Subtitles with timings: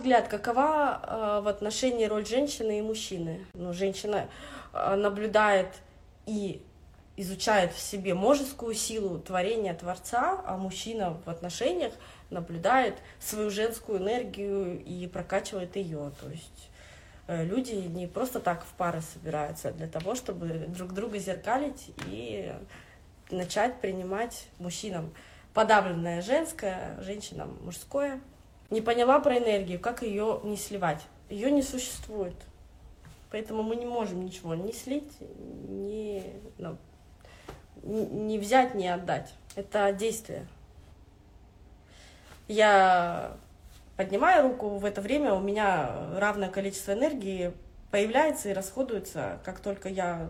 [0.00, 3.46] взгляд, какова э, в отношении роль женщины и мужчины?
[3.54, 4.28] Ну, женщина
[4.72, 5.68] э, наблюдает
[6.26, 6.62] и
[7.16, 11.92] изучает в себе мужескую силу творения Творца, а мужчина в отношениях
[12.30, 16.12] наблюдает свою женскую энергию и прокачивает ее.
[16.18, 16.70] То есть
[17.26, 22.52] э, люди не просто так в пары собираются для того, чтобы друг друга зеркалить и
[23.30, 25.12] начать принимать мужчинам
[25.52, 28.20] подавленное женское, женщинам мужское.
[28.70, 31.02] Не поняла про энергию, как ее не сливать.
[31.28, 32.36] Ее не существует.
[33.30, 35.12] Поэтому мы не можем ничего не слить,
[35.68, 36.24] не,
[36.58, 36.76] ну,
[37.82, 39.32] не взять, не отдать.
[39.54, 40.46] Это действие.
[42.48, 43.36] Я
[43.96, 47.52] поднимаю руку, в это время у меня равное количество энергии
[47.90, 50.28] появляется и расходуется, как только я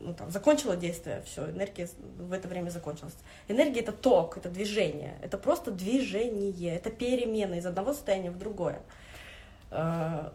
[0.00, 1.88] ну, там, закончила действие, все, энергия
[2.18, 3.14] в это время закончилась.
[3.48, 8.80] Энергия— это ток, это движение, это просто движение, это перемена из одного состояния в другое.
[9.70, 10.30] Э,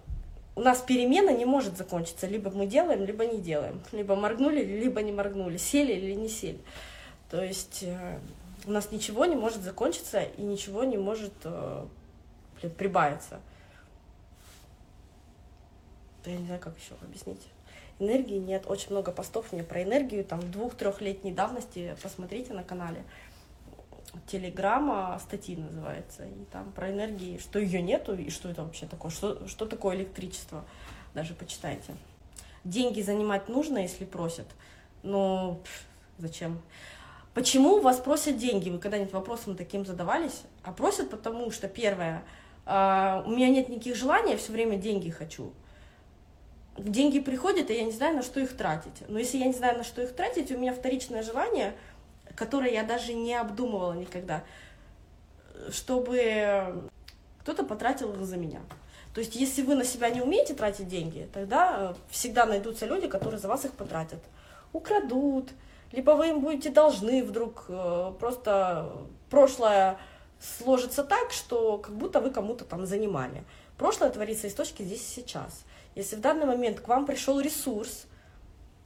[0.55, 5.01] у нас перемена не может закончиться, либо мы делаем, либо не делаем, либо моргнули, либо
[5.01, 6.59] не моргнули, сели или не сели.
[7.29, 8.19] То есть э,
[8.65, 11.85] у нас ничего не может закончиться и ничего не может э,
[12.61, 13.39] блин, прибавиться.
[16.25, 17.41] Я не знаю, как еще объяснить
[17.99, 18.65] энергии нет.
[18.67, 23.03] Очень много постов мне про энергию, там двух-трехлетней давности, посмотрите на канале.
[24.27, 29.09] Телеграмма статьи называется, и там про энергии, что ее нету, и что это вообще такое,
[29.09, 30.65] что, что такое электричество,
[31.15, 31.95] даже почитайте.
[32.63, 34.45] Деньги занимать нужно, если просят,
[35.01, 35.85] но пф,
[36.19, 36.61] зачем?
[37.33, 38.69] Почему вас просят деньги?
[38.69, 40.43] Вы когда-нибудь вопросом таким задавались?
[40.61, 42.23] А просят потому, что первое,
[42.67, 45.51] э, у меня нет никаких желаний, я все время деньги хочу
[46.77, 49.07] деньги приходят, и я не знаю, на что их тратить.
[49.07, 51.75] Но если я не знаю, на что их тратить, у меня вторичное желание,
[52.35, 54.43] которое я даже не обдумывала никогда,
[55.69, 56.89] чтобы
[57.41, 58.61] кто-то потратил их за меня.
[59.13, 63.39] То есть, если вы на себя не умеете тратить деньги, тогда всегда найдутся люди, которые
[63.39, 64.19] за вас их потратят.
[64.71, 65.49] Украдут,
[65.91, 68.91] либо вы им будете должны вдруг, э, просто
[69.29, 69.99] прошлое
[70.39, 73.43] сложится так, что как будто вы кому-то там занимали.
[73.77, 75.63] Прошлое творится из точки здесь и сейчас.
[75.95, 78.05] Если в данный момент к вам пришел ресурс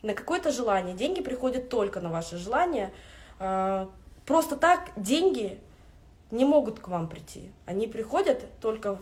[0.01, 2.91] на какое-то желание, деньги приходят только на ваше желание,
[3.39, 3.89] а,
[4.25, 5.59] просто так деньги
[6.31, 7.51] не могут к вам прийти.
[7.65, 8.99] Они приходят только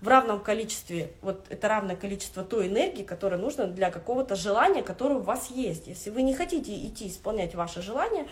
[0.00, 5.16] в равном количестве, вот это равное количество той энергии, которая нужна для какого-то желания, которое
[5.16, 5.86] у вас есть.
[5.86, 8.28] Если вы не хотите идти исполнять ваше желание,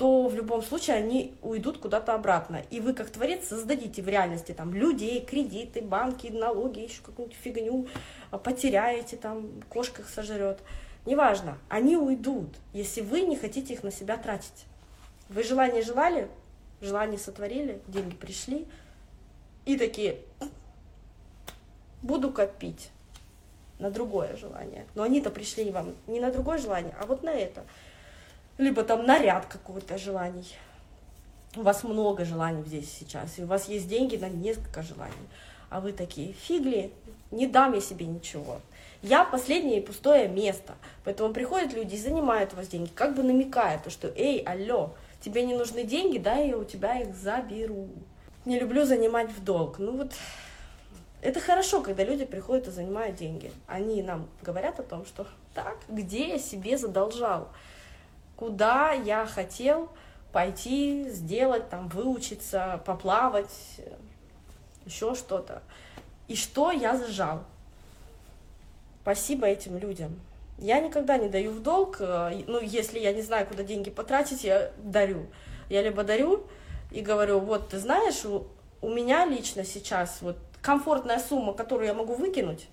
[0.00, 2.62] то в любом случае они уйдут куда-то обратно.
[2.70, 7.86] И вы, как творец, создадите в реальности там людей, кредиты, банки, налоги, еще какую-нибудь фигню,
[8.30, 10.60] а, потеряете, там, кошка их сожрет.
[11.04, 14.64] Неважно, они уйдут, если вы не хотите их на себя тратить.
[15.28, 16.30] Вы желание желали,
[16.80, 18.66] желание сотворили, деньги пришли,
[19.66, 20.20] и такие,
[22.00, 22.88] буду копить
[23.78, 24.86] на другое желание.
[24.94, 27.66] Но они-то пришли вам не на другое желание, а вот на это–
[28.60, 30.46] либо там наряд какой-то желаний.
[31.56, 35.14] У вас много желаний здесь сейчас, и у вас есть деньги на несколько желаний.
[35.70, 36.92] А вы такие, фигли,
[37.30, 38.60] не дам я себе ничего.
[39.02, 40.74] Я последнее пустое место.
[41.04, 44.94] Поэтому приходят люди и занимают у вас деньги, как бы намекая, то, что, эй, алло,
[45.20, 47.88] тебе не нужны деньги, да, я у тебя их заберу.
[48.44, 49.78] Не люблю занимать в долг.
[49.78, 50.12] Ну вот,
[51.22, 53.50] это хорошо, когда люди приходят и занимают деньги.
[53.66, 57.48] Они нам говорят о том, что так, где я себе задолжал
[58.40, 59.90] куда я хотел
[60.32, 63.52] пойти, сделать, там, выучиться, поплавать,
[64.86, 65.62] еще что-то.
[66.26, 67.44] И что я зажал.
[69.02, 70.18] Спасибо этим людям.
[70.56, 74.44] Я никогда не даю в долг, э, ну, если я не знаю, куда деньги потратить,
[74.44, 75.26] я дарю.
[75.68, 76.46] Я либо дарю
[76.90, 78.46] и говорю, вот, ты знаешь, у,
[78.80, 82.68] у меня лично сейчас вот комфортная сумма, которую я могу выкинуть,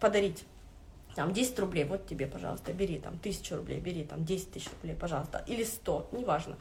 [0.00, 0.44] подарить,
[1.16, 4.94] там 10 рублей, вот тебе, пожалуйста, бери, там, тысячу рублей, бери, там, 10 тысяч рублей,
[4.94, 6.56] пожалуйста, или 100, неважно.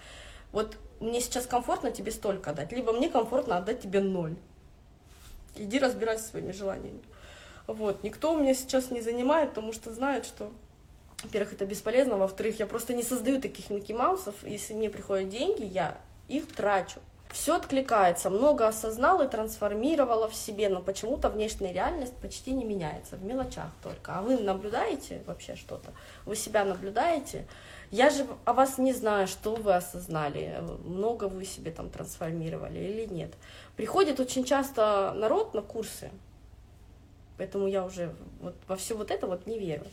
[0.53, 4.37] Вот мне сейчас комфортно тебе столько отдать, либо мне комфортно отдать тебе ноль.
[5.57, 7.01] Иди разбирайся своими желаниями.
[7.67, 10.51] Вот, никто у меня сейчас не занимает, потому что знает, что,
[11.21, 15.65] во-первых, это бесполезно, во-вторых, я просто не создаю таких Микки Маусов, если мне приходят деньги,
[15.65, 15.97] я
[16.29, 17.01] их трачу
[17.35, 23.17] все откликается, много осознал и трансформировала в себе, но почему-то внешняя реальность почти не меняется,
[23.17, 24.17] в мелочах только.
[24.17, 25.91] А вы наблюдаете вообще что-то?
[26.25, 27.45] Вы себя наблюдаете?
[27.91, 33.05] Я же о вас не знаю, что вы осознали, много вы себе там трансформировали или
[33.13, 33.33] нет.
[33.75, 36.11] Приходит очень часто народ на курсы,
[37.37, 39.83] поэтому я уже вот во все вот это вот не верю.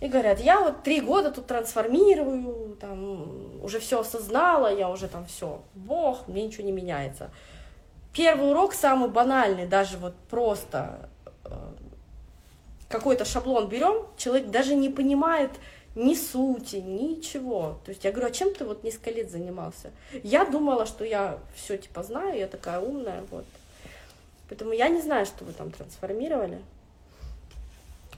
[0.00, 5.26] И говорят, я вот три года тут трансформирую, там, уже все осознала, я уже там
[5.26, 7.30] все, бог, мне ничего не меняется.
[8.12, 11.08] первый урок самый банальный, даже вот просто
[11.44, 11.50] э,
[12.88, 15.50] какой-то шаблон берем, человек даже не понимает
[15.96, 17.78] ни сути, ничего.
[17.84, 19.90] То есть я говорю, а чем ты вот несколько лет занимался?
[20.22, 23.44] Я думала, что я все типа знаю, я такая умная, вот.
[24.48, 26.60] Поэтому я не знаю, что вы там трансформировали.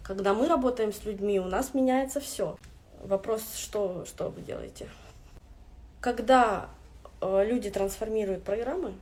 [0.02, 2.56] Когда мы работаем с людьми, у нас меняется все.
[3.02, 4.88] Вопрос, что, что вы делаете?
[6.00, 6.68] Когда
[7.20, 8.94] э, люди трансформируют программы,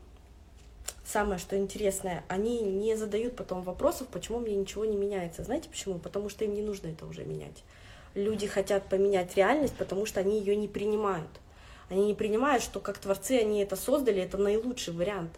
[1.04, 5.44] самое что интересное, они не задают потом вопросов, почему мне ничего не меняется.
[5.44, 5.98] Знаете почему?
[5.98, 7.62] Потому что им не нужно это уже менять
[8.18, 11.28] люди хотят поменять реальность, потому что они ее не принимают.
[11.88, 15.30] Они не принимают, что как творцы они это создали, это наилучший вариант.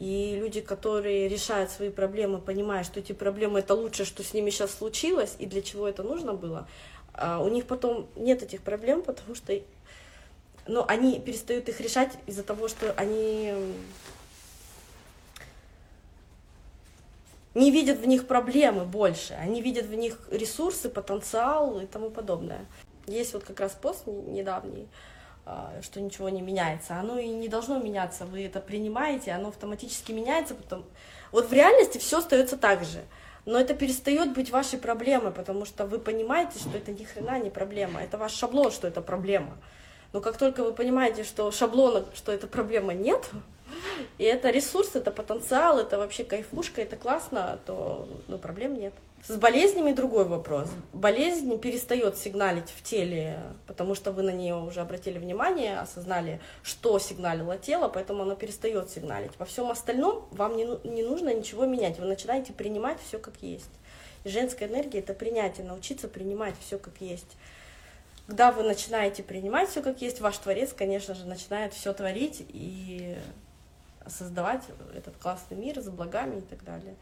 [0.00, 4.50] И люди, которые решают свои проблемы, понимая, что эти проблемы это лучшее, что с ними
[4.50, 6.66] сейчас случилось, и для чего это нужно было,
[7.12, 9.52] а у них потом нет этих проблем, потому что
[10.66, 13.54] ну, они перестают их решать из-за того, что они
[17.54, 22.66] не видят в них проблемы больше, они видят в них ресурсы, потенциал и тому подобное.
[23.06, 24.88] Есть вот как раз пост недавний,
[25.82, 26.96] что ничего не меняется.
[26.96, 28.24] Оно и не должно меняться.
[28.24, 30.54] Вы это принимаете, оно автоматически меняется.
[30.54, 30.84] Потом...
[31.32, 33.02] Вот в реальности все остается так же.
[33.46, 37.50] Но это перестает быть вашей проблемой, потому что вы понимаете, что это ни хрена не
[37.50, 38.02] проблема.
[38.02, 39.58] Это ваш шаблон, что это проблема.
[40.14, 43.28] Но как только вы понимаете, что шаблона, что эта проблема нет,
[44.16, 48.94] и это ресурс, это потенциал, это вообще кайфушка, это классно, то ну, проблем нет.
[49.26, 50.68] С болезнями другой вопрос.
[50.92, 56.98] Болезнь перестает сигналить в теле, потому что вы на нее уже обратили внимание, осознали, что
[56.98, 59.32] сигналило тело, поэтому оно перестает сигналить.
[59.38, 61.98] Во всем остальном вам не, не нужно ничего менять.
[61.98, 63.70] Вы начинаете принимать все как есть.
[64.24, 67.38] И женская энергия это принятие, научиться принимать все как есть.
[68.26, 73.16] Когда вы начинаете принимать все как есть, ваш творец, конечно же, начинает все творить и
[74.06, 76.94] создавать этот классный мир с благами и так далее.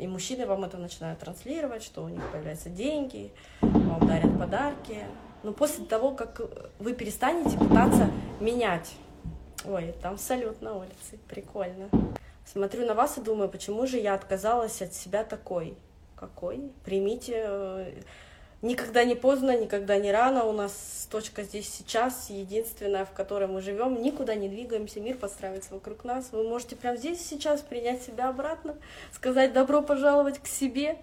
[0.00, 3.30] И мужчины вам это начинают транслировать, что у них появляются деньги,
[3.60, 5.04] вам дарят подарки.
[5.42, 6.40] Но после того, как
[6.78, 8.10] вы перестанете пытаться
[8.40, 8.94] менять,
[9.66, 11.90] ой, там салют на улице, прикольно.
[12.46, 15.76] Смотрю на вас и думаю, почему же я отказалась от себя такой?
[16.16, 16.72] Какой?
[16.82, 17.92] Примите э,
[18.62, 20.44] Никогда не поздно, никогда не рано.
[20.44, 24.02] У нас точка здесь сейчас, единственная, в которой мы живем.
[24.02, 26.30] Никуда не двигаемся, мир подстраивается вокруг нас.
[26.30, 28.76] Вы можете прямо здесь сейчас принять себя обратно,
[29.12, 30.98] сказать добро пожаловать к себе.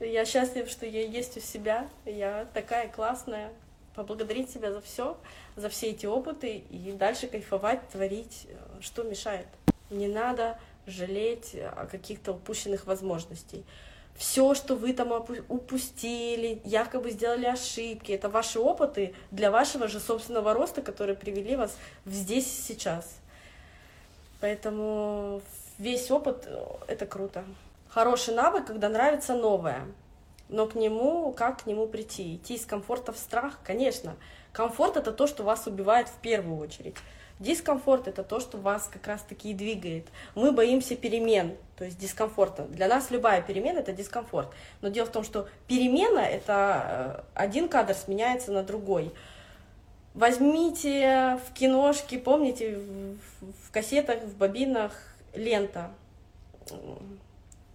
[0.00, 1.86] Я счастлив, что я есть у себя.
[2.06, 3.52] Я такая классная.
[3.94, 5.18] Поблагодарить себя за все,
[5.54, 8.46] за все эти опыты и дальше кайфовать, творить,
[8.80, 9.46] что мешает.
[9.88, 13.64] Не надо жалеть о каких-то упущенных возможностей
[14.16, 15.12] все, что вы там
[15.48, 21.76] упустили, якобы сделали ошибки, это ваши опыты для вашего же собственного роста, которые привели вас
[22.04, 23.18] в здесь и сейчас.
[24.40, 25.42] Поэтому
[25.78, 27.44] весь опыт э,— это круто.
[27.88, 29.86] Хороший навык, когда нравится новое.
[30.48, 32.36] Но к нему, как к нему прийти?
[32.36, 33.58] Идти из комфорта в страх?
[33.64, 34.16] Конечно.
[34.52, 36.96] Комфорт— это то, что вас убивает в первую очередь.
[37.38, 40.06] Дискомфорт— это то, что вас как раз-таки и двигает.
[40.34, 42.62] Мы боимся перемен, то есть дискомфорта.
[42.64, 44.48] Для нас любая перемена— это дискомфорт.
[44.80, 49.12] Но дело в том, что перемена— это э, один кадр сменяется на другой.
[50.14, 52.78] Возьмите в киношке, помните,
[53.64, 54.92] в кассетах, в бобинах
[55.34, 55.90] лента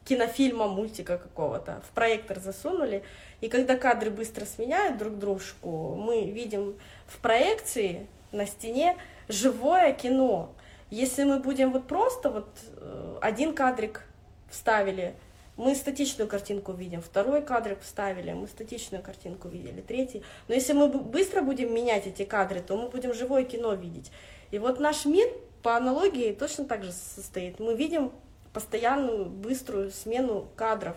[0.06, 3.04] кинофильма, мультика какого-то, в проектор засунули,
[3.40, 6.76] и когда кадры быстро сменяют друг дружку, мы видим
[7.08, 8.98] в проекции на стене
[9.28, 10.54] живое кино.
[10.90, 14.04] Если мы будем вот просто вот э, один кадрик
[14.50, 15.16] вставили,
[15.58, 20.24] мы статичную картинку видим, второй кадрик вставили, мы статичную картинку видели, третий.
[20.48, 24.12] Но если мы быстро будем менять эти кадры, то мы будем живое кино видеть.
[24.52, 25.30] И вот наш мир
[25.62, 27.60] по аналогии точно так же состоит.
[27.60, 28.12] Мы видим
[28.54, 30.96] постоянную быструю смену кадров.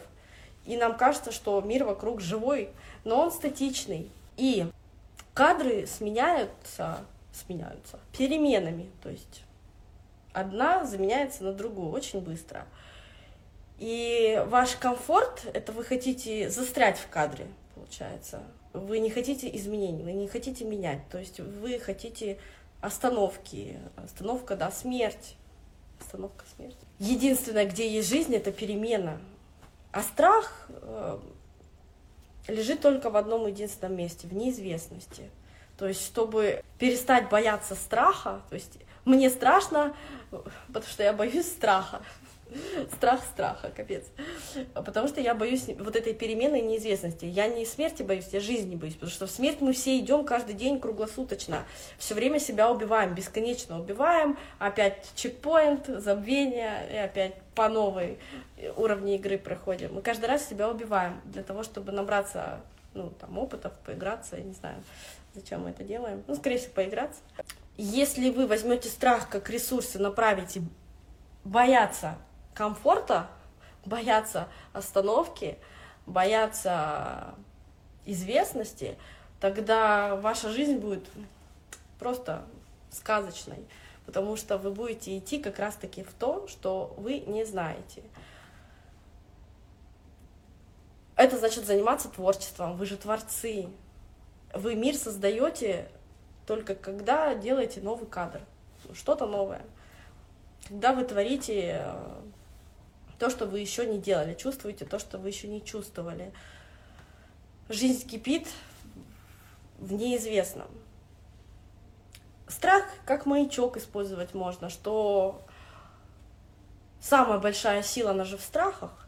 [0.67, 2.71] И нам кажется, что мир вокруг живой,
[3.05, 4.11] но он статичный.
[4.37, 4.67] И
[5.35, 6.99] кадры сменяются
[7.35, 9.43] сменяются переменами, то есть
[10.33, 12.67] одна заменяется на другую очень быстро.
[13.79, 18.43] И ваш комфорт— это вы хотите застрять в кадре, получается.
[18.73, 21.09] Вы не хотите изменений, вы не хотите менять.
[21.11, 22.38] То есть вы хотите
[22.81, 23.79] остановки.
[23.97, 25.37] Остановка, да, смерть.
[26.00, 26.76] Остановка, смерть.
[26.99, 29.21] Единственное, где есть жизнь, это перемена.
[29.93, 31.19] А страх э,
[32.49, 35.31] лежит только в одном единственном месте, в неизвестности.
[35.76, 39.95] То есть, чтобы перестать бояться страха, то есть мне страшно,
[40.69, 42.02] потому что я боюсь страха.
[42.93, 44.04] Страх страха, капец.
[44.75, 47.25] Потому что я боюсь вот этой перемены неизвестности.
[47.25, 50.54] Я не смерти боюсь, я жизни боюсь, потому что в смерть мы все идем каждый
[50.54, 51.64] день круглосуточно.
[51.99, 58.19] Все время себя убиваем, бесконечно убиваем, опять чекпоинт, забвение, и опять по новой
[58.76, 59.95] уровне игры проходим.
[59.95, 62.61] Мы каждый раз себя убиваем для того, чтобы набраться
[62.95, 64.76] ну, там, опытов, поиграться, я не знаю,
[65.35, 66.23] зачем мы это делаем.
[66.26, 67.21] Ну, скорее всего, поиграться.
[67.76, 70.62] Если вы возьмете страх как ресурс и направите
[71.45, 72.17] бояться
[72.55, 73.29] комфорта,
[73.85, 75.59] бояться остановки,
[76.07, 77.35] бояться
[78.07, 78.97] известности,
[79.41, 81.05] тогда ваша жизнь будет
[81.99, 82.45] просто
[82.91, 83.64] сказочной,
[84.07, 88.03] потому что вы будете идти как раз-таки в то, что вы не знаете.
[91.17, 93.69] Это значит заниматься творчеством, вы же творцы.
[94.55, 95.89] Вы мир создаете
[96.47, 98.41] только когда делаете новый кадр,
[98.95, 99.63] что-то новое.
[100.69, 102.21] Когда вы творите э,
[103.19, 106.33] то, что вы еще не делали, чувствуете то, что вы еще не чувствовали.
[107.69, 108.47] Жизнь кипит
[109.79, 110.69] в неизвестном.
[112.47, 115.43] Страх как маячок использовать можно, что
[117.01, 119.07] самая большая сила, она же в страхах.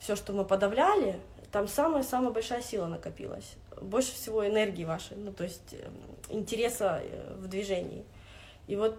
[0.00, 1.20] Все, что мы подавляли,
[1.52, 3.54] там самая-самая большая сила накопилась.
[3.80, 5.88] Больше всего энергии вашей, ну, то есть э,
[6.28, 8.04] интереса э, в движении.
[8.66, 8.98] И вот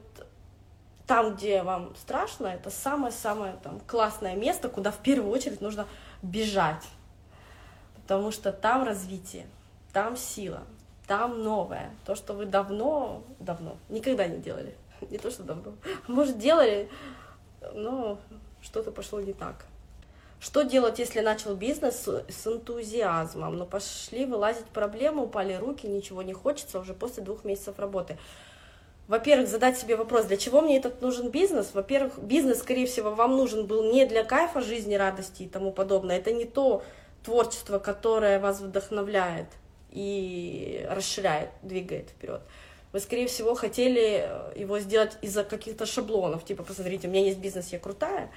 [1.07, 5.87] там, где вам страшно, это самое-самое там классное место, куда в первую очередь нужно
[6.21, 6.83] бежать.
[7.95, 9.45] Потому что там развитие,
[9.91, 10.63] там сила,
[11.07, 11.91] там новое.
[12.05, 14.75] То, что вы давно, давно, никогда не делали.
[15.09, 15.73] Не то, что давно.
[16.07, 16.89] Может, делали,
[17.73, 18.17] но
[18.61, 19.65] что-то пошло не так.
[20.43, 26.33] Что делать, если начал бизнес с энтузиазмом, но пошли вылазить проблемы, упали руки, ничего не
[26.33, 28.17] хочется уже после двух месяцев работы?
[29.07, 31.71] во-первых, задать себе вопрос, для чего мне этот нужен бизнес?
[31.73, 36.17] Во-первых, бизнес, скорее всего, вам нужен был не для кайфа жизни, радости и тому подобное.
[36.17, 36.83] Это не то
[37.23, 39.47] творчество, которое вас вдохновляет
[39.91, 42.41] и расширяет, двигает вперед.
[42.91, 47.69] Вы, скорее всего, хотели его сделать из-за каких-то шаблонов, типа, посмотрите, у меня есть бизнес,
[47.69, 48.29] я крутая,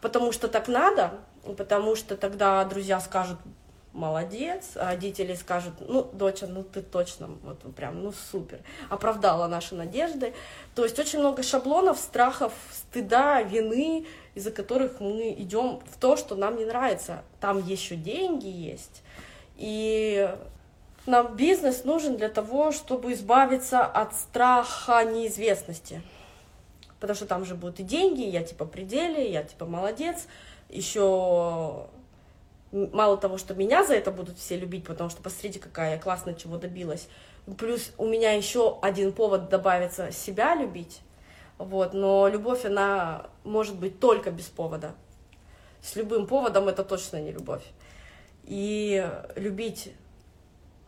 [0.00, 1.12] потому что так надо,
[1.56, 3.38] потому что тогда друзья скажут,
[3.92, 9.74] молодец, а родители скажут, ну, доча, ну ты точно, вот прям, ну супер, оправдала наши
[9.74, 10.34] надежды.
[10.74, 16.36] То есть очень много шаблонов, страхов, стыда, вины, из-за которых мы идем в то, что
[16.36, 17.22] нам не нравится.
[17.40, 19.02] Там еще деньги есть.
[19.56, 20.30] И
[21.06, 26.02] нам бизнес нужен для того, чтобы избавиться от страха неизвестности.
[27.00, 30.26] Потому что там же будут и деньги, я типа пределе, я типа молодец,
[30.68, 31.86] еще
[32.72, 36.34] мало того, что меня за это будут все любить, потому что посмотрите, какая я классно
[36.34, 37.08] чего добилась.
[37.56, 41.00] Плюс у меня еще один повод добавится себя любить.
[41.56, 44.94] Вот, но любовь, она может быть только без повода.
[45.82, 47.64] С любым поводом это точно не любовь.
[48.44, 49.92] И любить...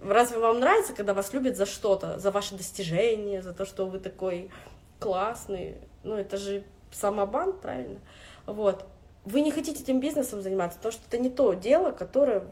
[0.02, 3.98] Разве вам нравится, когда вас любят за что-то, за ваши достижения, за то, что вы
[3.98, 4.50] такой
[4.98, 5.76] классный?
[6.02, 8.00] Ну, это же самобан, правильно?
[8.46, 8.86] Вот
[9.24, 12.44] вы не хотите этим бизнесом заниматься, потому что это не то дело, которое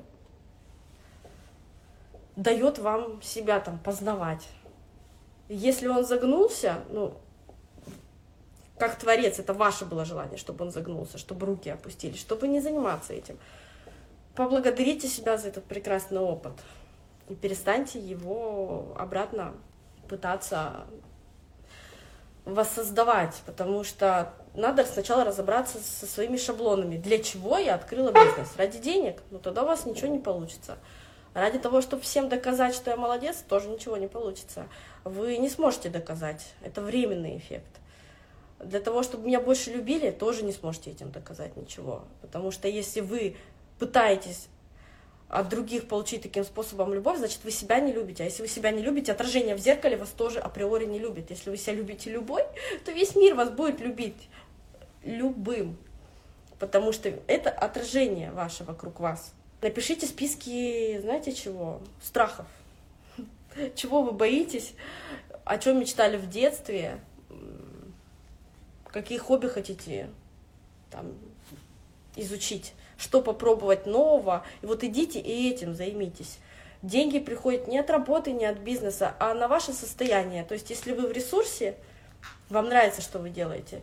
[2.36, 4.46] дает вам себя там познавать.
[5.48, 7.14] Если он загнулся, ну,
[8.78, 13.12] как творец, это ваше было желание, чтобы он загнулся, чтобы руки опустились, чтобы не заниматься
[13.12, 13.38] этим.
[14.36, 16.52] Поблагодарите себя за этот прекрасный опыт
[17.28, 19.54] и перестаньте его обратно
[20.08, 20.86] пытаться
[22.48, 26.96] воссоздавать, потому что надо сначала разобраться со своими шаблонами.
[26.96, 28.56] Для чего я открыла бизнес?
[28.56, 29.22] Ради денег?
[29.30, 30.78] Ну тогда у вас ничего не получится.
[31.34, 34.66] Ради того, чтобы всем доказать, что я молодец, тоже ничего не получится.
[35.04, 36.54] Вы не сможете доказать.
[36.62, 37.80] Это временный эффект.
[38.58, 42.02] Для того, чтобы меня больше любили, тоже не сможете этим доказать ничего.
[42.22, 43.36] Потому что если вы
[43.78, 44.48] пытаетесь
[45.28, 48.22] от других получить таким способом любовь, значит, вы себя не любите.
[48.22, 51.30] А если вы себя не любите, отражение в зеркале вас тоже априори не любит.
[51.30, 52.42] Если вы себя любите любой,
[52.84, 54.28] то весь мир вас будет любить
[55.04, 55.76] любым.
[56.58, 59.32] Потому что это отражение ваше вокруг вас.
[59.60, 61.80] Напишите списки, знаете чего?
[62.02, 62.46] Страхов.
[63.74, 64.74] Чего вы боитесь,
[65.44, 67.00] о чем мечтали в детстве,
[68.86, 70.08] какие хобби хотите
[70.90, 71.12] там,
[72.20, 74.44] изучить что попробовать нового.
[74.60, 76.38] И вот идите и этим займитесь.
[76.82, 80.44] Деньги приходят не от работы, не от бизнеса, а на ваше состояние.
[80.44, 81.76] То есть, если вы в ресурсе,
[82.50, 83.80] вам нравится, что вы делаете,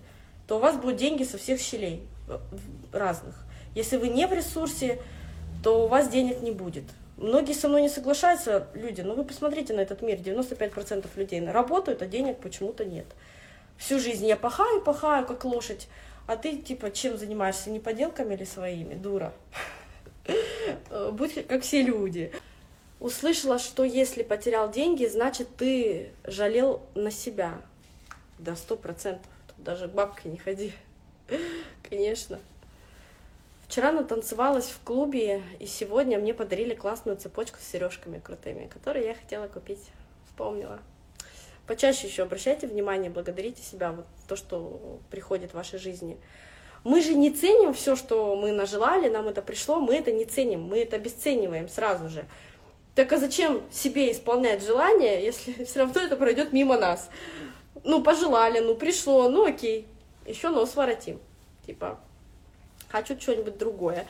[0.48, 2.06] то у вас будут деньги со всех щелей
[2.92, 3.36] разных.
[3.74, 5.01] Если вы не в ресурсе,
[5.63, 6.84] то у вас денег не будет.
[7.18, 12.01] Многие со мной не соглашаются, люди, но вы посмотрите на этот мир, 95% людей работают,
[12.01, 13.06] а денег почему-то нет.
[13.77, 15.88] Всю жизнь я пахаю, пахаю, как лошадь,
[16.27, 17.70] А ты, типа, чем занимаешься?
[17.70, 18.96] Не поделками или своими?
[18.96, 19.34] Дура.
[21.12, 22.32] Будь как все люди.
[23.00, 27.62] Услышала, что если потерял деньги, значит, ты жалел на себя.
[28.39, 29.32] Да, сто процентов.
[29.58, 30.74] Даже к бабке не ходи.
[31.89, 32.39] Конечно.
[33.67, 39.15] Вчера натанцевалась в клубе, и сегодня мне подарили классную цепочку с сережками крутыми, которые я
[39.15, 39.91] хотела купить.
[40.27, 40.79] Вспомнила.
[41.68, 46.18] Почаще еще обращайте внимание, благодарите себя, вот то, что приходит в вашей жизни.
[46.84, 50.62] Мы же не ценим все, что мы нажелали, нам это пришло, мы это не ценим,
[50.62, 52.26] мы это обесцениваем сразу же.
[52.94, 57.10] Так а зачем себе исполнять желание, если все равно это пройдет мимо нас?
[57.84, 59.88] Ну, пожелали, ну, пришло, ну, окей,
[60.26, 61.20] еще нос воротим.
[61.66, 62.00] Типа,
[62.90, 64.06] хочу что-нибудь другое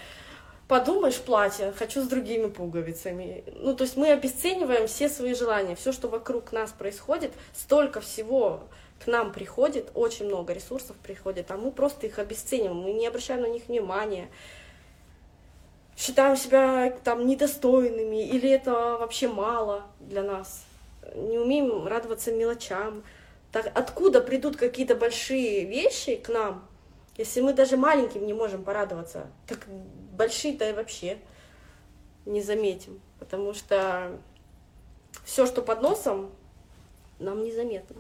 [0.68, 3.44] подумаешь, платье, хочу с другими пуговицами.
[3.56, 8.64] Ну, то есть мы обесцениваем все свои желания, все, что вокруг нас происходит, столько всего
[9.04, 13.42] к нам приходит, очень много ресурсов приходит, а мы просто их обесцениваем, мы не обращаем
[13.42, 14.30] на них внимания,
[15.98, 20.66] считаем себя там недостойными, или это вообще мало для нас,
[21.14, 23.04] не умеем радоваться мелочам.
[23.52, 26.66] Так откуда придут какие-то большие вещи к нам,
[27.18, 29.60] если мы даже маленьким не можем порадоваться, так
[30.16, 31.18] большие-то и вообще
[32.26, 34.20] не заметим, потому что
[35.24, 36.32] все, что под носом,
[37.20, 37.98] нам незаметно.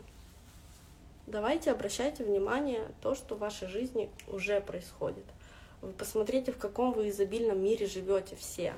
[1.27, 5.25] Давайте обращайте внимание то, что в вашей жизни уже происходит.
[5.81, 8.73] Вы посмотрите, в каком вы изобильном мире живете все.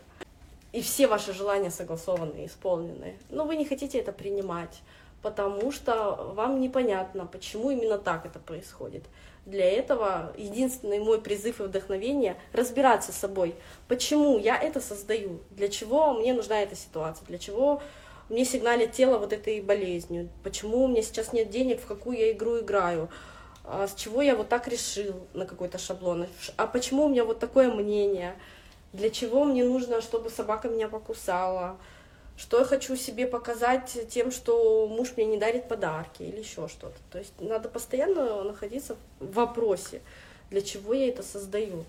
[0.71, 3.17] И все ваши желания согласованы, исполнены.
[3.29, 4.81] Но вы не хотите это принимать,
[5.21, 9.03] потому что вам непонятно, почему именно так это происходит
[9.47, 13.55] для этого единственный мой призыв и вдохновение разбираться с собой.
[13.87, 15.39] Почему я это создаю?
[15.51, 17.25] Для чего мне нужна эта ситуация?
[17.27, 17.81] Для чего
[18.27, 20.29] мне сигналит тело вот этой болезнью?
[20.43, 23.09] Почему у меня сейчас нет денег, в какую я игру играю?
[23.63, 26.27] А с чего я вот так решил на какой-то шаблон?
[26.57, 28.35] А почему у меня вот такое мнение?
[28.91, 31.77] Для чего мне нужно, чтобы собака меня покусала?
[32.37, 36.97] Что я хочу себе показать тем, что муж мне не дарит подарки или еще что-то.
[37.11, 40.01] То есть надо постоянно находиться в вопросе,
[40.51, 41.83] для чего я это создаю.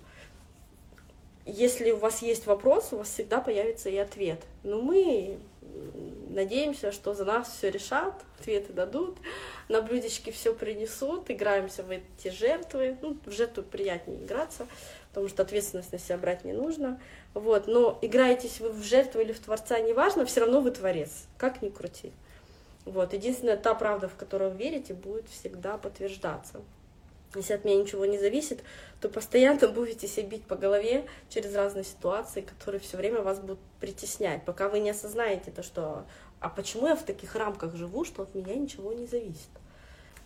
[1.44, 4.40] Если у вас есть вопрос, у вас всегда появится и ответ.
[4.64, 5.38] Но мы
[6.38, 9.18] надеемся, что за нас все решат, ответы дадут,
[9.68, 12.96] на блюдечке все принесут, играемся в эти жертвы.
[13.02, 14.66] Ну, в жертву приятнее играться,
[15.08, 17.00] потому что ответственность на себя брать не нужно.
[17.34, 21.60] Вот, но играетесь вы в жертву или в Творца, неважно, все равно вы Творец, как
[21.60, 22.12] ни крути.
[22.84, 26.62] Вот, единственная та правда, в которую вы верите, будет всегда подтверждаться.
[27.34, 28.60] Если от меня ничего не зависит,
[29.00, 33.58] то постоянно будете себя бить по голове через разные ситуации, которые все время вас будут
[33.80, 36.06] притеснять, пока вы не осознаете то, что
[36.40, 39.50] а почему я в таких рамках живу, что от меня ничего не зависит.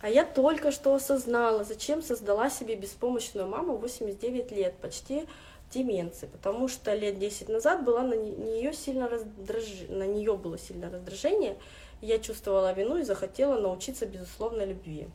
[0.01, 5.25] А я только что осознала, зачем создала себе беспомощную маму 89 лет, почти
[5.71, 9.65] деменции, потому что лет 10 назад была на нее сильно раздраж...
[9.89, 11.57] на нее было сильное раздражение,
[12.01, 15.07] я чувствовала вину и захотела научиться безусловной любви.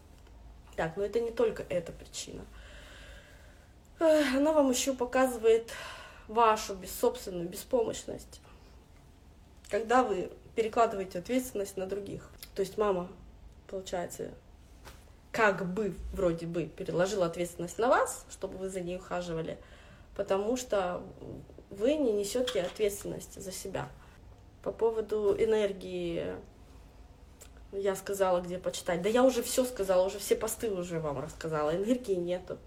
[0.75, 2.45] Так, но это не только эта причина.
[4.01, 5.71] Она вам еще показывает
[6.29, 8.41] вашу собственную беспомощность,
[9.69, 12.29] когда вы перекладываете ответственность на других.
[12.57, 13.09] То есть мама,
[13.69, 14.33] получается,
[15.31, 19.57] как бы вроде бы переложила ответственность на вас, чтобы вы за ней ухаживали,
[20.17, 21.01] потому что
[21.71, 23.89] вы не несете ответственность за себя.
[24.65, 26.35] По поводу энергии
[27.71, 29.01] я сказала, где почитать.
[29.01, 31.71] Да я уже все сказала, уже все посты уже вам рассказала.
[31.71, 32.59] Энергии нету.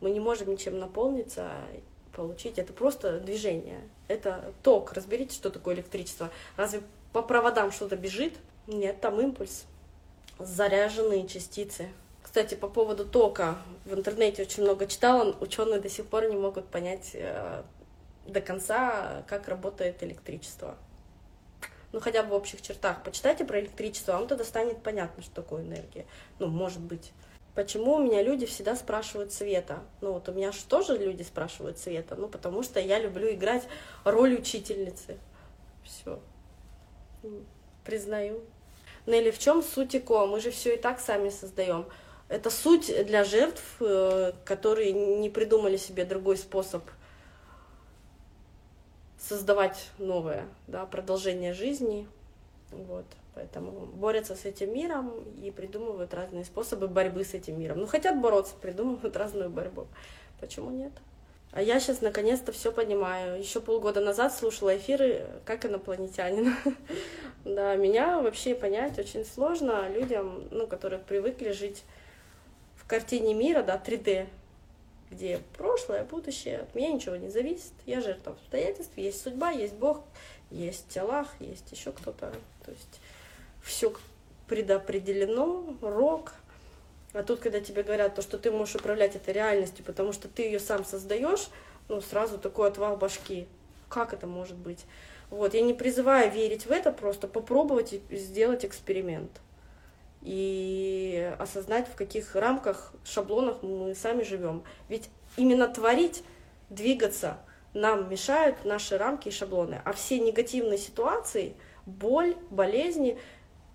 [0.00, 1.50] Мы не можем ничем наполниться,
[2.12, 2.60] получить.
[2.60, 3.80] Это просто движение.
[4.06, 4.92] Это ток.
[4.92, 6.30] Разберите, что такое электричество.
[6.56, 8.34] Разве по проводам что-то бежит?
[8.66, 9.64] Нет, там импульс.
[10.38, 11.88] Заряженные частицы.
[12.22, 16.66] Кстати, по поводу тока, в интернете очень много читала, ученые до сих пор не могут
[16.66, 17.62] понять э,
[18.26, 20.76] до конца, как работает электричество.
[21.92, 23.02] Ну, хотя бы в общих чертах.
[23.02, 26.06] Почитайте про электричество, вам тогда станет понятно, что такое энергия.
[26.38, 27.12] Ну, может быть.
[27.56, 29.80] Почему у меня люди всегда спрашивают цвета?
[30.00, 32.14] Ну, вот у меня же тоже люди спрашивают цвета.
[32.14, 33.64] Ну, потому что я люблю играть
[34.04, 35.18] роль учительницы.
[35.82, 36.20] Все.
[37.84, 38.40] Признаю.
[39.06, 40.26] Нелли, в чем суть ИКО?
[40.26, 41.86] Мы же все и так сами создаем.
[42.28, 46.84] Это суть для жертв, э, которые не придумали себе другой способ
[49.18, 52.06] создавать новое, да, продолжение жизни.
[52.70, 53.04] Вот.
[53.34, 57.78] Поэтому борются с этим миром и придумывают разные способы борьбы с этим миром.
[57.78, 59.86] Ну, хотят бороться, придумывают разную борьбу.
[60.40, 60.92] Почему нет?
[61.52, 63.38] А я сейчас наконец-то все понимаю.
[63.38, 66.54] Еще полгода назад слушала эфиры как инопланетянин.
[67.44, 71.82] да, меня вообще понять очень сложно людям, ну, которые привыкли жить
[72.90, 74.26] картине мира, да, 3D,
[75.12, 80.02] где прошлое, будущее, от меня ничего не зависит, я жертва обстоятельств, есть судьба, есть Бог,
[80.50, 82.32] есть Аллах, есть еще кто-то,
[82.64, 83.00] то есть
[83.62, 83.94] все
[84.48, 86.32] предопределено, рок.
[87.12, 90.42] А тут, когда тебе говорят то, что ты можешь управлять этой реальностью, потому что ты
[90.42, 91.48] ее сам создаешь,
[91.88, 93.48] ну, сразу такой отвал башки.
[93.88, 94.84] Как это может быть?
[95.28, 99.40] Вот, я не призываю верить в это, просто попробовать сделать эксперимент
[100.22, 104.62] и осознать, в каких рамках, шаблонах мы сами живем.
[104.88, 106.22] Ведь именно творить,
[106.68, 107.38] двигаться
[107.72, 109.80] нам мешают наши рамки и шаблоны.
[109.84, 111.54] А все негативные ситуации,
[111.86, 113.18] боль, болезни—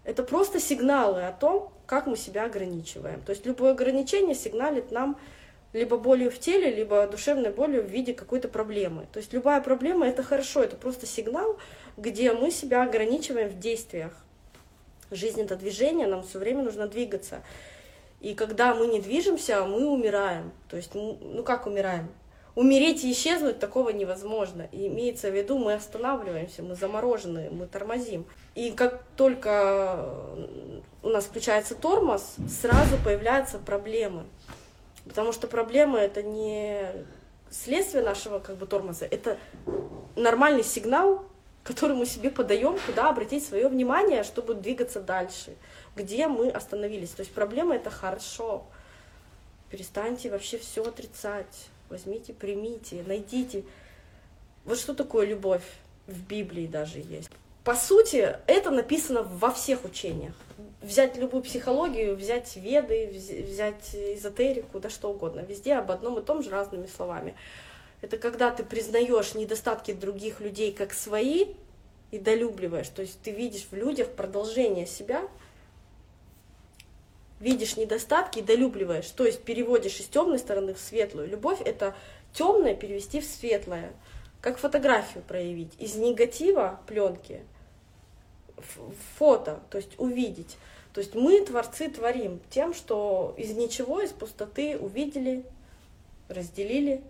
[0.06, 3.22] это просто сигналы о том, как мы себя ограничиваем.
[3.22, 5.18] То есть любое ограничение сигналит нам
[5.74, 9.08] либо болью в теле, либо душевной болью в виде какой-то проблемы.
[9.12, 11.58] То есть любая проблема— это хорошо, это просто сигнал,
[11.98, 14.13] где мы себя ограничиваем в действиях.
[15.12, 17.41] Жизнь— это движение, нам все время нужно двигаться.
[18.22, 20.52] И когда мы не движемся, мы умираем.
[20.70, 22.10] То есть, ну как умираем?
[22.56, 24.70] Умереть и исчезнуть такого невозможно.
[24.72, 28.26] И имеется в виду, мы останавливаемся, мы заморожены, мы тормозим.
[28.56, 30.10] И как только
[31.04, 34.24] у нас включается тормоз, сразу появляются проблемы.
[35.04, 36.91] Потому что проблема это не
[37.52, 39.38] следствие нашего как бы тормоза, это
[40.15, 41.26] нормальный сигнал,
[41.63, 45.56] который мы себе подаем, куда обратить свое внимание, чтобы двигаться дальше,
[45.96, 47.10] где мы остановились.
[47.10, 48.63] То есть проблема это хорошо.
[49.70, 51.70] Перестаньте вообще все отрицать.
[51.89, 53.63] Возьмите, примите, найдите.
[54.65, 55.63] Вот что такое любовь
[56.08, 57.30] в Библии даже есть.
[57.63, 60.34] По сути, это написано во всех учениях
[60.86, 66.43] взять любую психологию, взять веды, взять эзотерику, да что угодно, везде об одном и том
[66.43, 67.36] же разными словами.
[68.02, 71.48] Это когда ты признаешь недостатки других людей как свои
[72.12, 75.24] и долюбливаешь, то есть ты видишь в людях продолжение себя,
[77.39, 81.28] видишь недостатки и долюбливаешь, то есть переводишь из темной стороны в светлую.
[81.28, 81.95] Любовь это
[82.34, 83.93] темное перевести в светлое,
[84.41, 87.41] как фотографию проявить из негатива пленки
[89.17, 90.58] фото, то есть увидеть.
[90.93, 95.43] То есть мы, творцы, творим тем, что из ничего, из пустоты увидели,
[96.30, 97.04] разделили,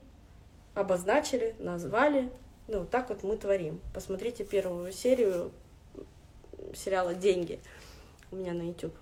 [0.74, 2.32] обозначили, назвали.
[2.68, 3.80] Ну, так вот мы творим.
[3.94, 5.52] Посмотрите первую серию
[6.74, 7.60] сериала «Деньги»
[8.32, 8.96] у меня на YouTube.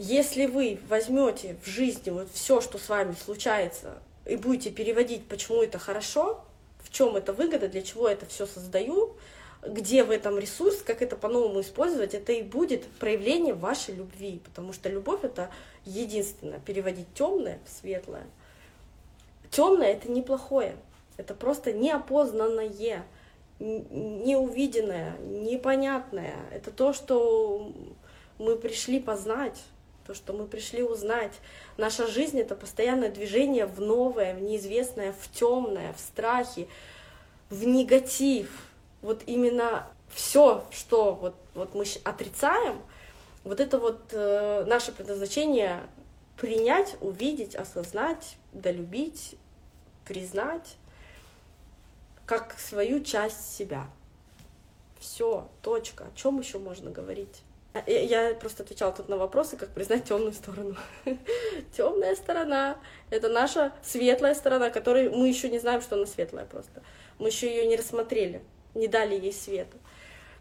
[0.00, 5.60] Если вы возьмете в жизни вот все, что с вами случается, и будете переводить, почему
[5.60, 6.44] это хорошо,
[6.84, 9.16] в чем это выгода, для чего это все создаю,
[9.66, 14.72] где в этом ресурс, как это по-новому использовать, это и будет проявление вашей любви, потому
[14.72, 15.50] что любовь это
[15.84, 18.28] единственное, переводить темное в светлое.
[19.50, 20.76] Темное это неплохое,
[21.16, 23.04] это просто неопознанное,
[23.58, 26.36] неувиденное, непонятное.
[26.52, 27.72] Это то, что
[28.38, 29.60] мы пришли познать,
[30.08, 31.34] то, что мы пришли узнать.
[31.76, 36.66] Наша жизнь это постоянное движение в новое, в неизвестное, в темное, в страхе,
[37.50, 38.50] в негатив
[39.02, 42.80] вот именно все, что вот, вот мы отрицаем,
[43.44, 45.82] вот это вот э, наше предназначение
[46.38, 49.36] принять, увидеть, осознать, долюбить,
[50.06, 50.76] признать
[52.24, 53.86] как свою часть себя.
[54.98, 56.04] Все, точка.
[56.04, 57.42] О чем еще можно говорить?
[57.74, 60.76] А, я просто отвечала тут на вопросы, как признать темную сторону.
[61.76, 62.78] Темная сторона—
[63.10, 66.82] это наша светлая сторона, которой мы еще не знаем, что она светлая просто.
[67.18, 68.42] Мы еще ее не рассмотрели
[68.78, 69.76] не дали ей света.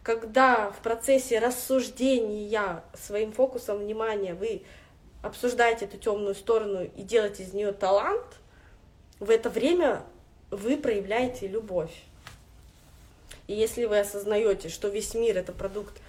[0.04, 4.64] Когда в процессе рассуждения своим фокусом внимания вы
[5.22, 8.26] обсуждаете эту темную сторону и делаете из нее талант,
[9.20, 10.04] в это время
[10.50, 11.92] вы проявляете любовь.
[13.48, 16.00] И если вы осознаете, что весь мир это продукт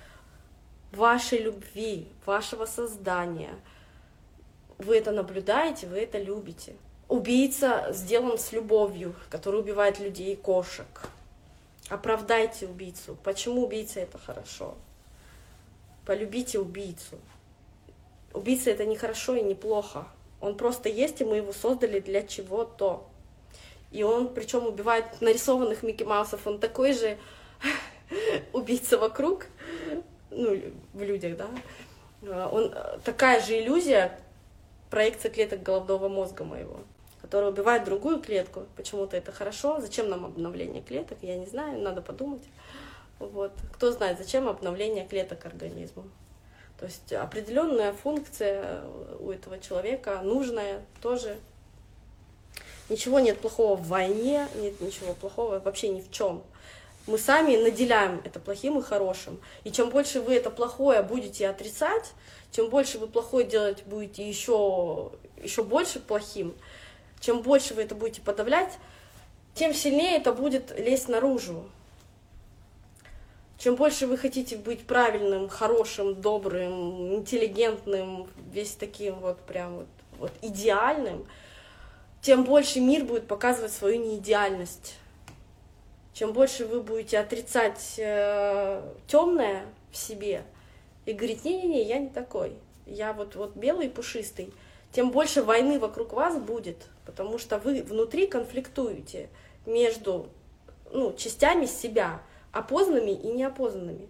[0.92, 3.54] вашей любви, вашего создания,
[4.78, 6.76] вы это наблюдаете, вы это любите.
[7.08, 10.86] Убийца сделан с любовью, который убивает людей и кошек.
[11.88, 13.16] Оправдайте убийцу.
[13.24, 14.74] Почему убийца это хорошо?
[16.04, 17.18] Полюбите убийцу.
[18.34, 20.06] Убийца это не хорошо и не плохо.
[20.40, 23.06] Он просто есть, и мы его создали для чего-то.
[23.90, 27.16] И он, причем убивает нарисованных Микки Маусов, он такой же
[28.52, 29.46] убийца вокруг,
[30.30, 30.60] ну,
[30.92, 32.48] в людях, да.
[32.48, 34.18] Он такая же иллюзия,
[34.90, 36.80] проекция клеток головного мозга моего
[37.20, 38.64] которая убивает другую клетку.
[38.76, 39.80] Почему-то это хорошо.
[39.80, 41.18] Зачем нам обновление клеток?
[41.20, 42.42] Я не знаю, надо подумать.
[43.18, 43.52] Вот.
[43.74, 46.04] Кто знает, зачем обновление клеток организму?
[46.78, 48.82] То есть определенная функция
[49.18, 51.36] у этого человека, нужная тоже.
[52.88, 56.42] Ничего нет плохого в войне, нет ничего плохого вообще ни в чем.
[57.08, 59.40] Мы сами наделяем это плохим и хорошим.
[59.64, 62.12] И чем больше вы это плохое будете отрицать,
[62.52, 65.10] чем больше вы плохое делать будете еще,
[65.42, 66.54] еще больше плохим,
[67.18, 68.74] Чем больше вы это будете подавлять,
[69.54, 71.64] тем сильнее это будет лезть наружу.
[73.58, 79.86] Чем больше вы хотите быть правильным, хорошим, добрым, интеллигентным, весь таким вот прям вот,
[80.18, 81.26] вот идеальным,
[82.20, 84.96] тем больше мир будет показывать свою неидеальность.
[86.18, 90.42] Чем больше вы будете отрицать э, темное в себе
[91.06, 92.54] и говорить, не-не-не, я не такой,
[92.86, 94.52] я вот, вот белый и пушистый,
[94.90, 99.28] тем больше войны вокруг вас будет, потому что вы внутри конфликтуете
[99.64, 100.28] между
[100.90, 104.08] ну, частями себя, опознанными и неопознанными.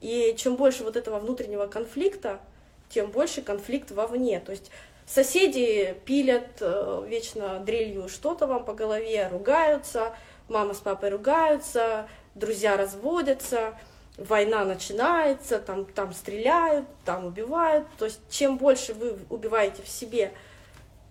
[0.00, 2.40] И чем больше вот этого внутреннего конфликта,
[2.88, 4.40] тем больше конфликт вовне.
[4.40, 4.72] То есть
[5.06, 10.16] соседи пилят э, вечно дрелью что-то вам по голове, ругаются,
[10.48, 13.74] мама с папой ругаются, друзья разводятся,
[14.16, 17.86] война начинается, там, там стреляют, там убивают.
[17.98, 20.32] То есть чем больше вы убиваете в себе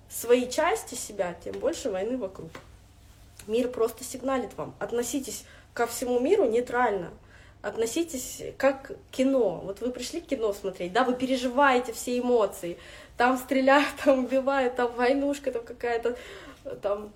[0.10, 2.50] свои части себя, тем больше войны вокруг.
[3.48, 4.74] Мир просто сигналит вам.
[4.80, 7.12] Относитесь ко всему миру нейтрально.
[7.62, 9.62] Относитесь как к кино.
[9.64, 12.78] Вот вы пришли кино смотреть, да, вы переживаете все эмоции.
[13.18, 16.18] Там стреляют, там убивают, там войнушка, там какая-то,
[16.82, 17.12] там,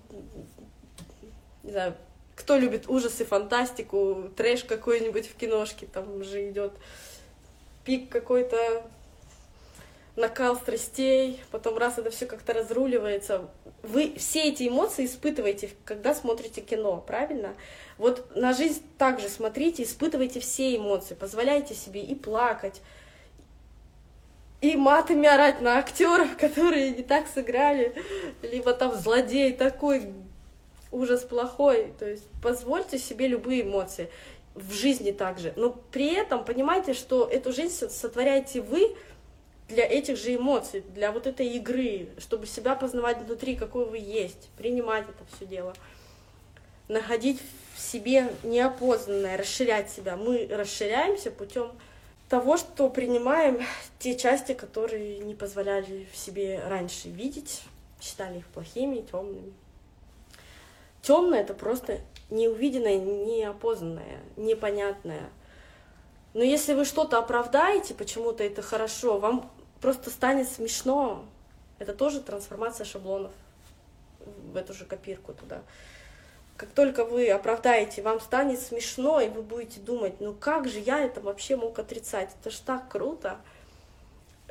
[1.62, 1.94] не знаю,
[2.38, 6.72] кто любит ужасы, фантастику, трэш какой-нибудь в киношке, там же идет
[7.84, 8.84] пик какой-то,
[10.14, 13.48] накал страстей, потом раз это все как-то разруливается.
[13.82, 17.54] Вы все эти эмоции испытываете, когда смотрите кино, правильно?
[17.98, 22.82] Вот на жизнь также смотрите, испытывайте все эмоции, позволяйте себе и плакать,
[24.60, 27.94] и матами орать на актеров, которые не так сыграли,
[28.42, 30.12] либо там злодей такой
[30.90, 31.92] ужас плохой.
[31.98, 34.10] То есть позвольте себе любые эмоции
[34.54, 35.52] в жизни также.
[35.56, 38.96] Но при этом понимайте, что эту жизнь сотворяете вы
[39.68, 44.48] для этих же эмоций, для вот этой игры, чтобы себя познавать внутри, какой вы есть,
[44.56, 45.74] принимать это все дело,
[46.88, 47.40] находить
[47.74, 50.16] в себе неопознанное, расширять себя.
[50.16, 51.70] Мы расширяемся путем
[52.28, 53.60] того, что принимаем
[53.98, 57.62] те части, которые не позволяли в себе раньше видеть,
[58.00, 59.52] считали их плохими, темными.
[61.02, 65.30] Темное это просто неувиденное, неопознанное, непонятное.
[66.34, 71.24] Но если вы что-то оправдаете, почему-то это хорошо, вам просто станет смешно.
[71.78, 73.32] Это тоже трансформация шаблонов
[74.52, 75.62] в эту же копирку туда.
[76.56, 80.98] Как только вы оправдаете, вам станет смешно, и вы будете думать, ну как же я
[80.98, 82.30] это вообще мог отрицать?
[82.40, 83.38] Это ж так круто.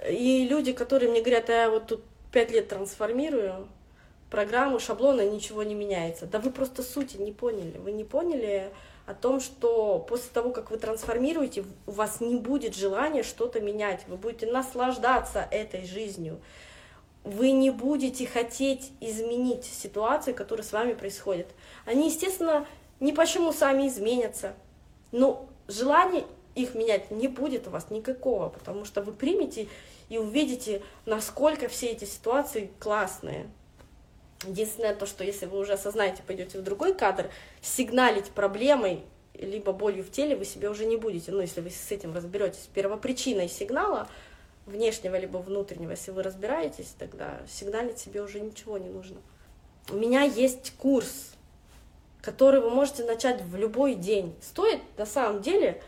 [0.10, 3.68] И люди, которые мне говорят, а я вот тут пять лет трансформирую,
[4.30, 6.26] программу, шаблона, ничего не меняется.
[6.26, 7.78] Да вы просто сути не поняли.
[7.78, 8.72] Вы не поняли
[9.06, 14.04] о том, что после того, как вы трансформируете, у вас не будет желания что-то менять.
[14.08, 16.40] Вы будете наслаждаться этой жизнью.
[17.24, 21.48] Вы не будете хотеть изменить ситуации, которые с вами происходят.
[21.86, 22.66] Они, естественно,
[23.00, 24.54] ни почему сами изменятся.
[25.12, 29.68] Но желания их менять не будет у вас никакого, потому что вы примете
[30.10, 33.48] и увидите, насколько все эти ситуации классные.
[34.46, 37.30] Единственное то, что если вы уже осознаете, пойдете в другой кадр,
[37.62, 41.32] сигналить проблемой либо болью в теле вы себе уже не будете.
[41.32, 42.70] Ну, если вы с этим разберетесь.
[42.74, 44.08] Первопричиной сигнала,
[44.66, 49.18] внешнего либо внутреннего, если вы разбираетесь, тогда сигналить себе уже ничего не нужно.
[49.90, 51.32] У меня есть курс,
[52.22, 54.36] который вы можете начать в любой день.
[54.42, 55.82] Стоит на самом деле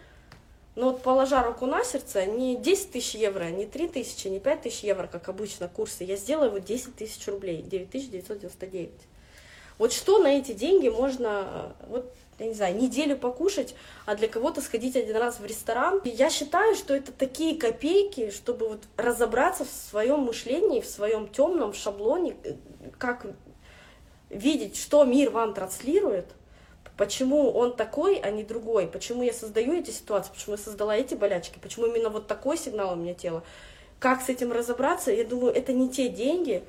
[0.79, 4.61] но вот положа руку на сердце, не 10 тысяч евро, не 3 тысячи, не 5
[4.61, 8.89] тысяч евро, как обычно курсы, я сделаю вот 10 тысяч рублей, 9999.
[9.77, 14.61] Вот что на эти деньги можно, вот, я не знаю, неделю покушать, а для кого-то
[14.61, 15.99] сходить один раз в ресторан.
[16.05, 21.27] И я считаю, что это такие копейки, чтобы вот разобраться в своем мышлении, в своем
[21.27, 22.37] темном шаблоне,
[22.97, 23.25] как
[24.29, 26.27] видеть, что мир вам транслирует,
[26.99, 28.85] Почему он такой, а не другой?
[28.85, 30.33] Почему я создаю эти ситуации?
[30.33, 31.57] Почему я создала эти болячки?
[31.57, 33.41] Почему именно вот такой сигнал у меня тела?
[33.99, 35.09] Как с этим разобраться?
[35.09, 36.61] Я думаю, это не те деньги.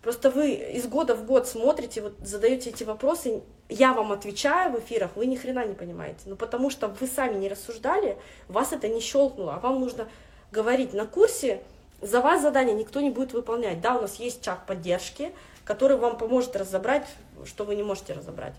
[0.00, 4.78] Просто вы из года в год смотрите, вот задаете эти вопросы, я вам отвечаю в
[4.78, 6.20] эфирах, вы ни хрена не понимаете.
[6.24, 8.16] Ну потому что вы сами не рассуждали,
[8.48, 10.08] вас это не щелкнуло, а вам нужно
[10.52, 11.60] говорить на курсе,
[12.00, 13.82] за вас задание никто не будет выполнять.
[13.82, 15.32] Да, у нас есть чат поддержки,
[15.66, 17.06] который вам поможет разобрать,
[17.44, 18.54] что вы не можете разобрать.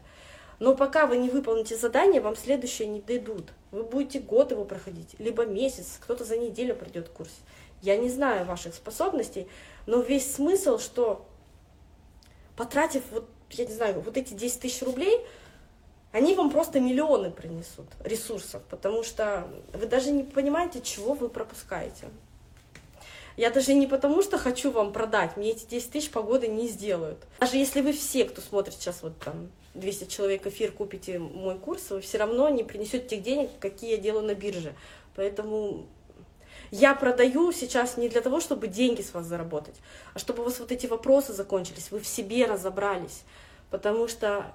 [0.59, 3.53] Но пока вы не выполните задание, вам следующее не дадут.
[3.71, 7.31] Вы будете год его проходить, либо месяц, кто-то за неделю пройдет курс.
[7.81, 9.47] Я не знаю ваших способностей,
[9.85, 11.25] но весь смысл, что
[12.55, 15.23] потратив, вот, я не знаю, вот эти 10 тысяч рублей,
[16.11, 22.07] они вам просто миллионы принесут ресурсов, потому что вы даже не понимаете, чего вы пропускаете.
[23.35, 27.19] Я даже не потому, что хочу вам продать, мне эти 10 тысяч погоды не сделают.
[27.39, 31.89] Даже если вы все, кто смотрит сейчас вот там 200 человек эфир, купите мой курс,
[31.89, 34.73] вы все равно не принесете тех денег, какие я делаю на бирже.
[35.15, 35.85] Поэтому
[36.71, 39.75] я продаю сейчас не для того, чтобы деньги с вас заработать,
[40.13, 43.23] а чтобы у вас вот эти вопросы закончились, вы в себе разобрались.
[43.69, 44.45] Потому что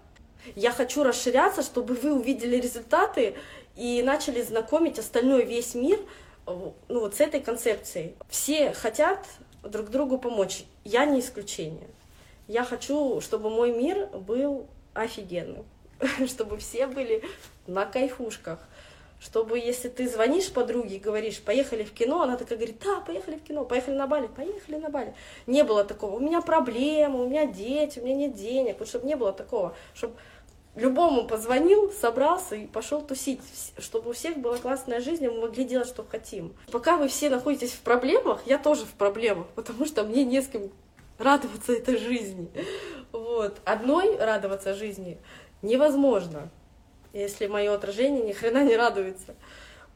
[0.56, 3.35] я хочу расширяться, чтобы вы увидели результаты
[3.76, 6.00] и начали знакомить остальной весь мир
[6.46, 8.14] ну, вот с этой концепцией.
[8.28, 9.26] Все хотят
[9.62, 10.64] друг другу помочь.
[10.85, 11.88] Я не исключение.
[12.48, 15.64] Я хочу, чтобы мой мир был офигенным,
[16.26, 17.22] чтобы все были
[17.66, 18.59] на кайфушках,
[19.20, 23.37] чтобы если ты звонишь подруге и говоришь, поехали в кино, она такая говорит, да, поехали
[23.37, 25.14] в кино, поехали на Бали, поехали на Бали.
[25.46, 29.07] Не было такого, у меня проблемы, у меня дети, у меня нет денег, вот чтобы
[29.07, 30.14] не было такого, чтобы
[30.74, 33.40] любому позвонил, собрался и пошел тусить,
[33.78, 36.55] чтобы у всех была классная жизнь, и мы могли делать, что хотим.
[36.70, 40.48] Пока вы все находитесь в проблемах, я тоже в проблемах, потому что мне не с
[40.48, 40.70] кем
[41.22, 42.50] радоваться этой жизни.
[43.12, 43.61] Вот.
[43.64, 45.18] Одной радоваться жизни
[45.62, 46.50] невозможно
[47.12, 49.35] если мое отражение ни хрена не радуется.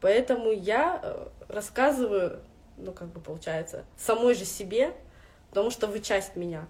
[0.01, 2.41] Поэтому я э, рассказываю,
[2.77, 4.95] ну, как бы получается, самой же себе,
[5.49, 6.69] потому что вы часть меня,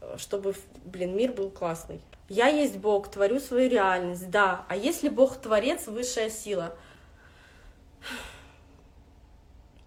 [0.00, 2.02] э, чтобы, блин, мир был классный.
[2.28, 4.64] Я есть Бог, творю свою реальность, да.
[4.68, 6.76] А если Бог творец, высшая сила?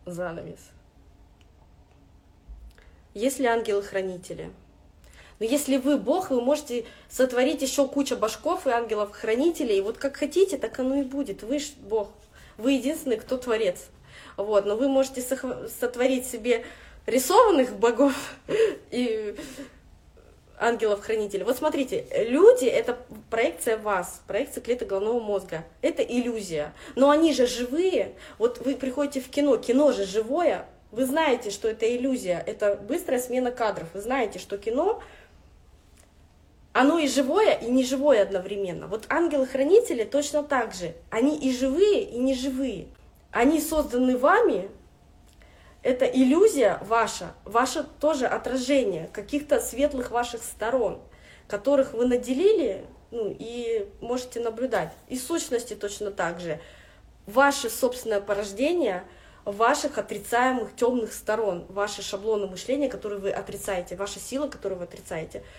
[0.06, 0.73] Занавес.
[3.14, 4.52] Если ангелы-хранители—
[5.40, 9.80] но если вы Бог, вы можете сотворить еще кучу башков и ангелов-хранителей.
[9.80, 11.44] И вот как хотите, так оно и будет.
[11.44, 12.10] Вы Бог.
[12.58, 13.88] Вы единственный, кто творец.
[14.38, 14.66] Вот.
[14.66, 16.66] Но вы можете сотворить себе
[17.06, 18.14] рисованных богов
[18.92, 19.36] и
[20.58, 21.44] ангелов-хранителей.
[21.44, 22.98] Вот смотрите, люди— это
[23.30, 25.66] проекция вас, проекция клеток головного мозга.
[25.82, 26.74] Это иллюзия.
[26.96, 28.14] Но они же живые.
[28.38, 30.68] Вот вы приходите в кино, кино же живое.
[30.94, 33.88] Вы знаете, что это иллюзия, это быстрая смена кадров.
[33.96, 35.02] Вы знаете, что кино
[36.72, 38.86] оно и живое, и неживое одновременно.
[38.86, 40.94] Вот ангелы-хранители точно так же.
[41.10, 42.90] Они и живые, и неживые.
[43.32, 44.70] Они созданы вами,
[45.82, 51.02] это иллюзия ваша, ваше тоже отражение каких-то светлых ваших сторон,
[51.48, 54.94] которых вы наделили, ну, и можете наблюдать.
[55.10, 56.60] И сущности точно так же.
[57.26, 59.04] Ваше собственное порождение
[59.46, 65.44] ваших отрицаемых темных сторон, ваши шаблоны мышления, которые вы отрицаете, ваша сила, которую вы отрицаете—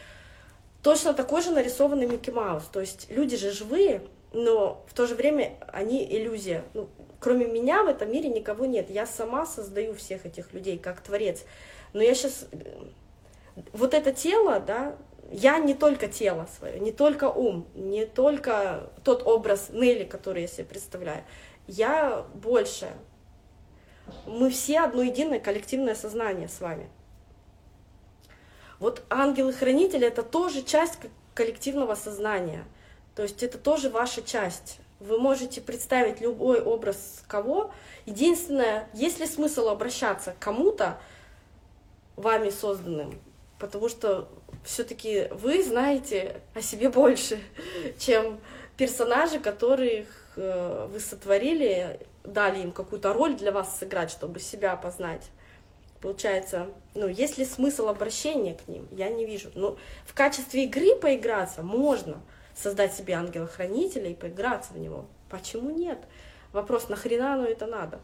[0.84, 2.64] Точно такой же нарисованный Микки Маус.
[2.64, 4.02] То есть люди же живые,
[4.34, 6.62] но в то же время они иллюзия.
[6.74, 8.90] Ну, кроме меня в этом мире никого нет.
[8.90, 11.42] Я сама создаю всех этих людей как творец.
[11.94, 12.46] Но я сейчас...
[13.72, 14.96] Вот это тело, да,
[15.32, 20.48] я не только тело свое, не только ум, не только тот образ Нелли, который я
[20.48, 21.24] себе представляю.
[21.66, 22.88] Я больше.
[24.26, 26.88] Мы все одно единое коллективное сознание с вами.
[28.78, 30.98] Вот ангелы-хранители— это тоже часть
[31.34, 32.64] коллективного сознания.
[33.14, 34.78] То есть это тоже ваша часть.
[35.00, 37.72] Вы можете представить любой образ кого.
[38.06, 40.98] Единственное, есть ли смысл обращаться к кому-то,
[42.16, 43.18] вами созданным,
[43.58, 44.28] потому что
[44.64, 47.40] все-таки вы знаете о себе больше,
[47.98, 48.40] чем
[48.76, 55.30] персонажи, которых э, вы сотворили, дали им какую-то роль для вас сыграть, чтобы себя познать.
[56.00, 58.88] Получается, ну, есть ли смысл обращения к ним?
[58.90, 59.50] Я не вижу.
[59.54, 62.20] Ну, в качестве игры поиграться можно.
[62.54, 65.06] Создать себе ангела-хранителя и поиграться в него.
[65.28, 65.98] Почему нет?
[66.52, 68.00] Вопрос, нахрена оно это надо?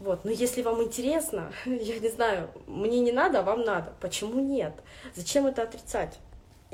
[0.00, 3.94] Вот, но если вам интересно, я не знаю, мне не надо, а вам надо.
[4.00, 4.74] Почему нет?
[5.14, 6.18] Зачем это отрицать?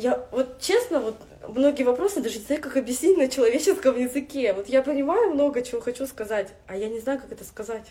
[0.00, 4.52] Я вот честно, вот многие вопросы даже не знаю, как объяснить на человеческом языке.
[4.54, 7.86] Вот я понимаю много чего хочу сказать, а я не знаю, как это сказать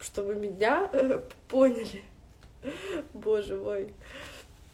[0.00, 2.02] чтобы меня э, поняли.
[3.12, 3.94] Боже мой.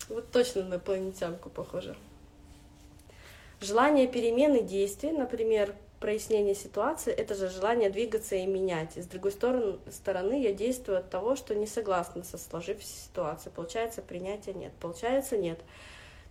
[0.08, 1.96] Вот точно на инопланетянку похоже.
[3.60, 8.96] Желание перемены действий, например, прояснение ситуации, это же желание двигаться и менять.
[8.96, 13.52] И с другой стороны, стороны я действую от того, что не согласна со сложившейся ситуацией.
[13.54, 14.72] Получается, принятия нет.
[14.80, 15.58] Получается, нет.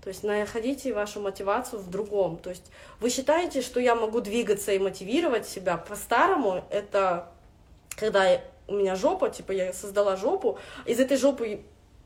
[0.05, 2.37] То есть находите вашу мотивацию в другом.
[2.37, 7.31] То есть вы считаете, что я могу двигаться и мотивировать себя по-старому, это
[7.97, 11.61] когда у меня жопа, типа я создала жопу, из этой жопы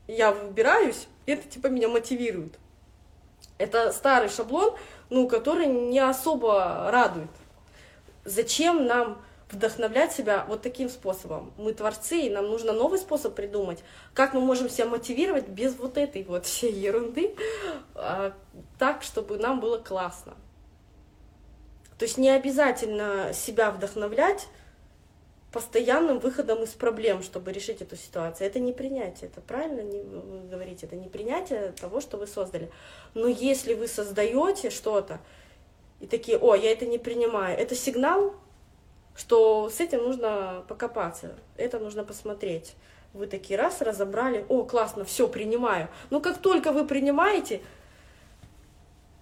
[0.08, 2.54] я выбираюсь, и это типа меня мотивирует.
[3.58, 4.74] Это старый шаблон,
[5.10, 7.28] ну, который не особо радует.
[8.24, 9.20] Зачем нам
[9.52, 11.52] вдохновлять себя вот таким способом?
[11.56, 13.82] Мы творцы, и нам нужно новый способ придумать.
[14.14, 17.34] Как мы можем себя мотивировать без вот этой вот всей ерунды,
[17.94, 18.32] а,
[18.78, 20.34] так, чтобы нам было классно.
[21.98, 24.48] То есть не обязательно себя вдохновлять
[25.52, 28.46] постоянным выходом из проблем, чтобы решить эту ситуацию.
[28.46, 32.70] Это не принятие, это правильно не, вы говорите, это не принятие того, что вы создали.
[33.14, 35.20] Но если вы создаете что-то,
[35.98, 38.34] и такие, о, я это не принимаю, это сигнал,
[39.20, 42.74] что с этим нужно покопаться, это нужно посмотреть.
[43.12, 45.88] Вы такие раз разобрали, о, классно, все, принимаю.
[46.08, 47.60] Но как только вы принимаете,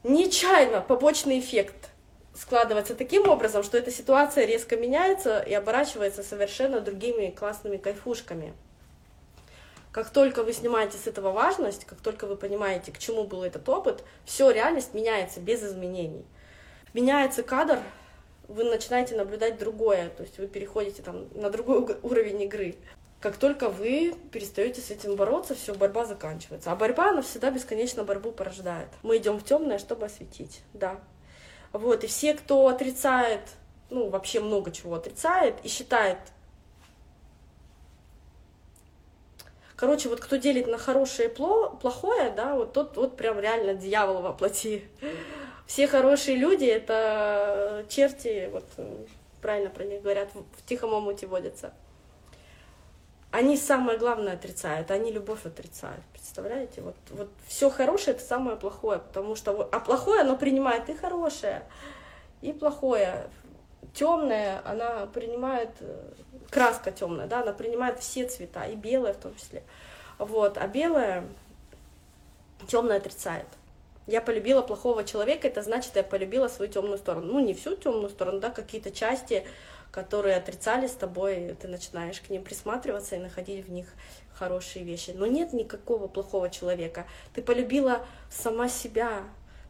[0.05, 1.91] нечаянно побочный эффект
[2.33, 8.55] складывается таким образом, что эта ситуация резко меняется и оборачивается совершенно другими классными кайфушками.
[9.91, 13.69] Как только вы снимаете с этого важность, как только вы понимаете, к чему был этот
[13.69, 16.25] опыт, все, реальность меняется без изменений.
[16.95, 17.81] Меняется кадр,
[18.49, 22.77] вы начинаете наблюдать другое, то есть вы переходите там на другой уровень игры.
[23.21, 26.73] Как только вы перестаете с этим бороться, все, борьба заканчивается.
[26.73, 28.89] А борьба, она всегда бесконечно борьбу порождает.
[29.03, 31.01] Мы идем в темное, чтобы осветить, да.
[31.73, 33.41] Вот, и все, кто отрицает,
[33.91, 36.19] ну, вообще много чего отрицает и считает,
[39.79, 44.23] Короче, вот кто делит на хорошее и плохое, да, вот тот вот прям реально дьявол
[44.23, 44.83] воплоти.
[45.69, 48.65] Все хорошие люди— это черти, вот
[49.41, 51.73] правильно про них говорят, в тихом омуте водятся
[53.31, 56.81] они самое главное отрицают, они любовь отрицают, представляете?
[56.81, 61.63] Вот, вот все хорошее это самое плохое, потому что а плохое оно принимает и хорошее,
[62.41, 63.29] и плохое.
[63.95, 66.13] Темное она принимает, э,
[66.51, 69.63] краска темная, да, она принимает все цвета, и белое в том числе.
[70.19, 71.25] Вот, а белое
[72.67, 73.47] темное отрицает.
[74.09, 77.35] Я полюбила плохого человека, это значит, я полюбила свою темную сторону.
[77.35, 79.45] Ну, не всю темную сторону, да, какие-то части
[79.91, 83.87] которые отрицали с тобой, ты начинаешь к ним присматриваться и находить в них
[84.35, 85.13] хорошие вещи.
[85.15, 87.07] Но нет никакого плохого человека.
[87.35, 89.25] Ты полюбила сама себя.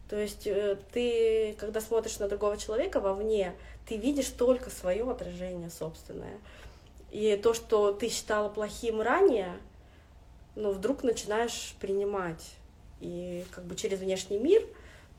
[0.09, 3.53] То есть э, ты, когда смотришь на другого человека вовне,
[3.87, 6.39] ты видишь только свое отражение собственное.
[7.11, 9.57] И то, что ты считала плохим ранее,
[10.55, 12.55] ну, вдруг начинаешь принимать.
[12.99, 14.63] И как бы через внешний мир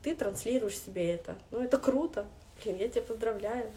[0.03, 1.35] ты транслируешь себе это.
[1.51, 2.25] Ну, это круто.
[2.63, 3.71] Блин, я тебя поздравляю.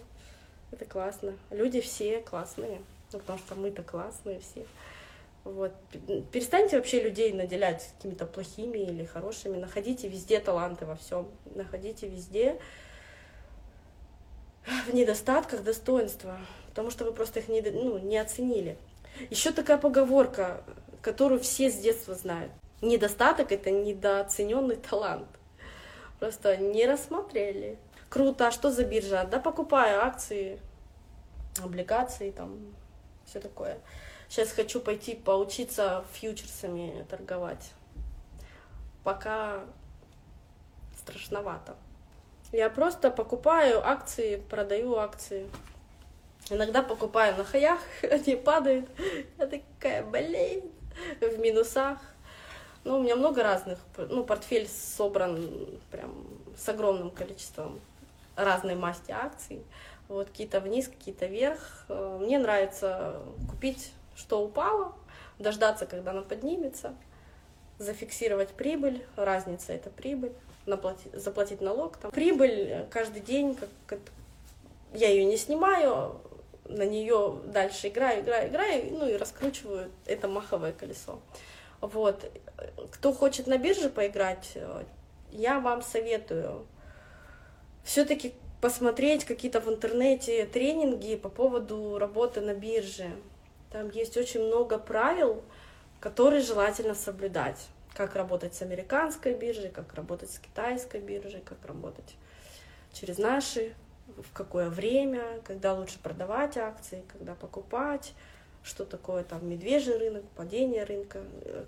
[0.71, 1.35] Это классно.
[1.51, 2.81] Люди все классные,
[3.13, 4.67] ну, потому что мы-то классные все.
[5.45, 5.73] Вот.
[6.33, 9.59] Перестаньте вообще людей наделять какими-то плохими или хорошими.
[9.59, 11.29] Находите везде таланты во всем.
[11.55, 12.59] Находите везде
[14.87, 16.39] в недостатках достоинства,
[16.71, 18.79] потому что вы просто их не, ну, не оценили.
[19.31, 20.65] Еще такая поговорка,
[21.03, 22.51] которую все с детства знают.
[22.85, 25.29] Недостаток— это недооцененный талант.
[26.21, 27.79] Просто не рассмотрели.
[28.11, 29.25] Круто, а что за биржа?
[29.25, 30.61] Да покупаю акции,
[31.63, 32.75] облигации, там,
[33.25, 33.79] все такое.
[34.29, 37.73] Сейчас хочу пойти поучиться фьючерсами торговать.
[39.03, 39.65] Пока
[40.99, 41.77] страшновато.
[42.53, 45.49] Я просто покупаю акции, продаю акции.
[46.51, 48.91] Иногда покупаю на хаях, они падают.
[49.39, 50.71] Я такая, блин,
[51.23, 51.99] в минусах.
[52.85, 53.79] Ну, у меня много разных.
[53.97, 55.51] Ну, портфель собран
[55.91, 56.27] прям
[56.57, 57.81] с огромным количеством
[58.37, 59.63] разной масти акций.
[60.09, 61.87] Вот какие-то вниз, какие-то вверх.
[61.89, 64.95] Э, мне нравится купить, что упало,
[65.39, 66.95] дождаться, когда она поднимется,
[67.79, 70.33] зафиксировать прибыль, разница это прибыль,
[70.67, 71.97] наплатить, заплатить налог.
[71.97, 72.11] Там.
[72.11, 74.01] Прибыль каждый день, как, как
[74.93, 76.21] я ее не снимаю,
[76.67, 81.21] на нее дальше играю, играю, играю, ну и раскручиваю это маховое колесо.
[81.81, 82.31] Вот.
[82.93, 84.85] Кто хочет на бирже поиграть, э,
[85.31, 86.67] я вам советую
[87.83, 93.11] все-таки посмотреть какие-то в интернете тренинги по поводу работы на бирже.
[93.71, 95.43] Там есть очень много правил,
[96.01, 97.67] которые желательно соблюдать.
[97.95, 102.17] Как работать с американской биржей, как работать с китайской биржей, как работать
[102.93, 103.75] через наши,
[104.07, 108.15] в какое время, когда лучше продавать акции, когда покупать,
[108.65, 111.23] что такое там медвежий рынок, падение рынка,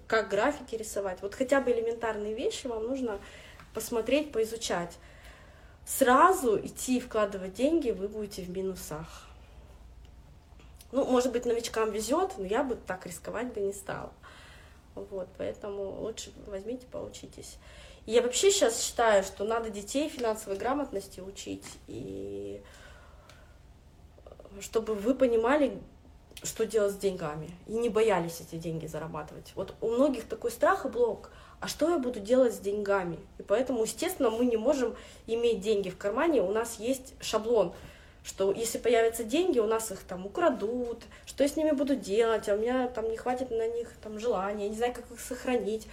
[0.08, 1.18] как графики рисовать.
[1.22, 3.20] Вот хотя бы элементарные вещи вам нужно
[3.72, 4.96] посмотреть, поизучать
[5.86, 9.28] сразу идти вкладывать деньги, вы будете в минусах.
[10.92, 14.12] Ну, может быть, новичкам везет, но я бы так рисковать бы не стала.
[14.94, 17.56] Вот, поэтому лучше возьмите, поучитесь.
[18.04, 22.62] И я вообще сейчас считаю, что надо детей финансовой грамотности учить, и
[24.60, 25.78] чтобы вы понимали,
[26.42, 29.52] что делать с деньгами, и не боялись эти деньги зарабатывать.
[29.54, 31.30] Вот у многих такой страх и блок–
[31.60, 33.18] а что я буду делать с деньгами?
[33.38, 34.94] И поэтому, естественно, мы не можем
[35.26, 37.72] иметь деньги в кармане, у нас есть шаблон,
[38.24, 42.48] что если появятся деньги, у нас их там украдут, что я с ними буду делать,
[42.48, 45.20] а у меня там не хватит на них там желания, я не знаю, как их
[45.20, 45.88] сохранить,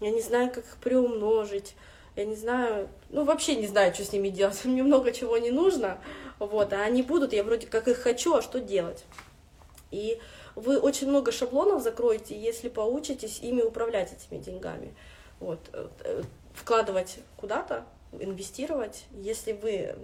[0.00, 1.74] я не знаю, как их приумножить,
[2.16, 5.50] я не знаю, ну вообще не знаю, что с ними делать, мне много чего не
[5.50, 5.98] нужно,
[6.38, 9.04] вот, а они будут, я вроде как их хочу, а что делать?
[9.92, 10.18] И
[10.56, 14.94] вы очень много шаблонов закроете, если поучитесь ими управлять этими деньгами.
[15.38, 15.60] Вот.
[15.72, 16.22] Э,
[16.54, 19.94] вкладывать куда-то, инвестировать, если вы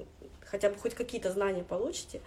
[0.45, 2.21] хотя бы хоть какие-то знания получите,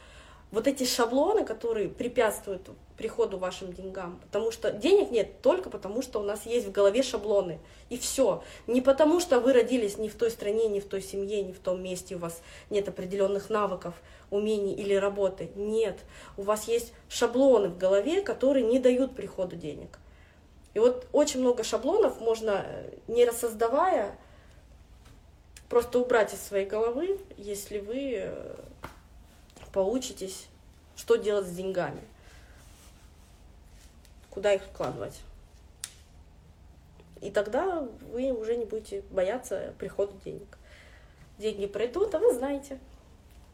[0.51, 6.19] вот эти шаблоны, которые препятствуют приходу вашим деньгам, потому что денег нет только потому, что
[6.19, 8.43] у нас есть в голове шаблоны, и все.
[8.67, 11.59] Не потому, что вы родились не в той стране, не в той семье, не в
[11.59, 13.95] том месте, у вас нет определенных навыков,
[14.29, 15.49] умений или работы.
[15.55, 15.99] Нет,
[16.37, 19.97] у вас есть шаблоны в голове, которые не дают приходу денег.
[20.73, 24.17] И вот очень много шаблонов можно, э, не рассоздавая,
[25.69, 28.55] просто убрать из своей головы, если вы э,
[29.71, 30.47] поучитесь,
[30.95, 32.01] что делать с деньгами,
[34.29, 35.19] куда их вкладывать.
[37.21, 40.57] И тогда вы уже не будете бояться прихода денег.
[41.37, 42.79] Деньги пройдут, а вы знаете.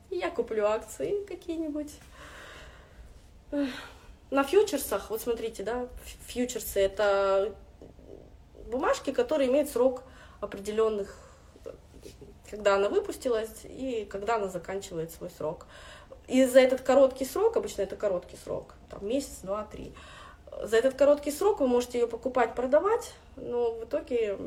[0.10, 1.92] Я куплю акции какие-нибудь.
[4.30, 5.88] На фьючерсах, вот смотрите, да,
[6.28, 7.54] фьючерсы это
[8.70, 10.04] бумажки, которые имеют срок
[10.42, 11.18] определенных,
[12.50, 15.66] когда она выпустилась и когда она заканчивает свой срок.
[16.28, 19.94] И за этот короткий срок, обычно это короткий срок, там месяц, два, три,
[20.62, 24.38] за этот короткий срок вы можете ее покупать, продавать, но в итоге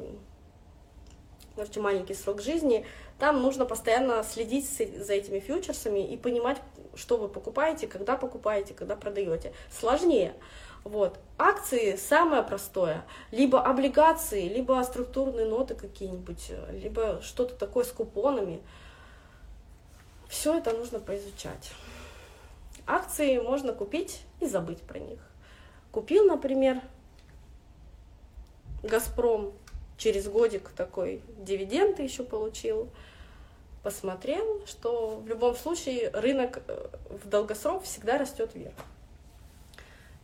[1.56, 2.84] можете маленький срок жизни,
[3.18, 6.58] там нужно постоянно следить за этими фьючерсами и понимать,
[6.94, 9.52] что вы покупаете, когда покупаете, когда продаете.
[9.70, 10.34] Сложнее.
[10.84, 11.18] Вот.
[11.36, 13.04] Акции самое простое.
[13.30, 18.62] Либо облигации, либо структурные ноты какие-нибудь, либо что-то такое с купонами.
[20.30, 21.72] Все это нужно поизучать.
[22.86, 25.18] Акции можно купить и забыть про них.
[25.90, 26.80] Купил, например,
[28.84, 29.52] Газпром,
[29.98, 32.88] через годик такой дивиденды еще получил,
[33.82, 38.74] посмотрел, что в любом случае рынок э, в долгосрок всегда растет вверх.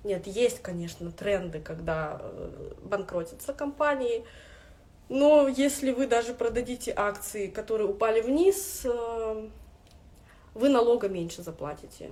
[0.05, 4.25] Нет, есть, конечно, тренды, когда э, банкротятся компании,
[5.09, 9.49] но если вы даже продадите акции, которые упали вниз, э,
[10.57, 12.11] вы налога меньше заплатите.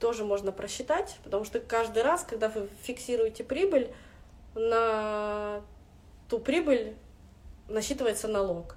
[0.00, 3.92] Тоже можно просчитать, потому что каждый раз, когда вы фиксируете прибыль,
[4.54, 5.60] на
[6.28, 6.96] ту прибыль
[7.68, 8.76] насчитывается налог.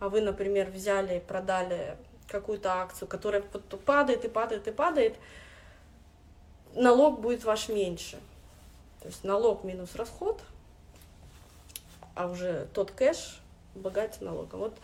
[0.00, 1.96] А вы, например, взяли продали
[2.28, 3.42] какую-то акцию, которая
[3.86, 5.16] падает и падает и падает,
[6.74, 8.18] налог будет ваш меньше.
[9.00, 10.42] То есть налог минус расход,
[12.14, 13.40] а уже тот кэш
[13.74, 14.60] облагается налогом.
[14.60, 14.76] Вот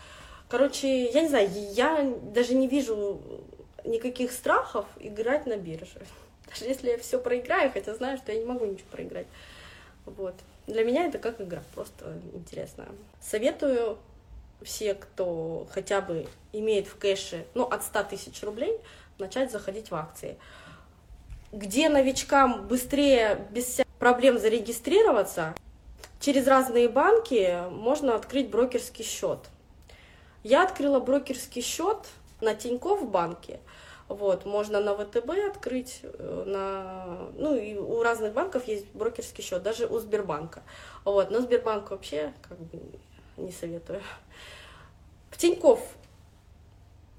[0.50, 3.20] Короче, я не знаю, я даже не вижу
[3.84, 6.00] никаких страхов играть на бирже.
[6.48, 9.28] Даже если я все проиграю, хотя знаю, что я не могу ничего проиграть.
[10.06, 10.34] Вот.
[10.66, 12.88] Для меня это как игра, просто интересно.
[13.20, 13.98] Советую
[14.60, 18.76] все, кто хотя бы имеет в кэше, ну, от 100 тысяч рублей,
[19.18, 20.36] начать заходить в акции.
[21.52, 25.54] Где новичкам быстрее, без проблем зарегистрироваться,
[26.18, 29.38] через разные банки можно открыть брокерский счет.
[30.42, 31.98] Я открыла брокерский счет
[32.40, 33.60] на Тинькофф банке.
[34.08, 39.62] Вот, можно на ВТБ открыть, э, на, ну и у разных банков есть брокерский счет,
[39.62, 40.62] даже у Сбербанка.
[41.04, 42.80] Вот, но Сбербанк вообще как бы
[43.36, 44.02] не советую.
[45.30, 45.78] В Тинькофф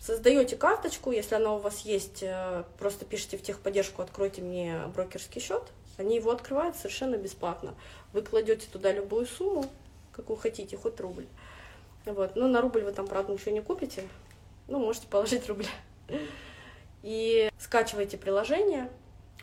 [0.01, 5.39] создаете карточку, если она у вас есть, э, просто пишите в техподдержку, откройте мне брокерский
[5.39, 5.63] счет,
[5.97, 7.73] они его открывают совершенно бесплатно.
[8.11, 9.65] Вы кладете туда любую сумму,
[10.11, 11.27] какую хотите, хоть рубль.
[12.05, 12.35] Вот.
[12.35, 14.03] Ну, на рубль вы там, правда, ничего не купите.
[14.67, 15.65] Ну, можете положить рубль.
[17.03, 18.89] И скачивайте приложение.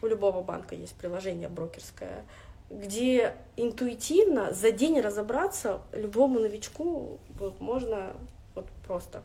[0.00, 2.24] У любого банка есть приложение брокерское,
[2.70, 7.18] где интуитивно за день разобраться любому новичку
[7.58, 8.12] можно
[8.54, 9.22] вот просто.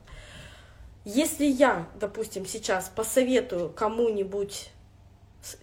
[1.05, 4.71] Если я, допустим, сейчас посоветую кому-нибудь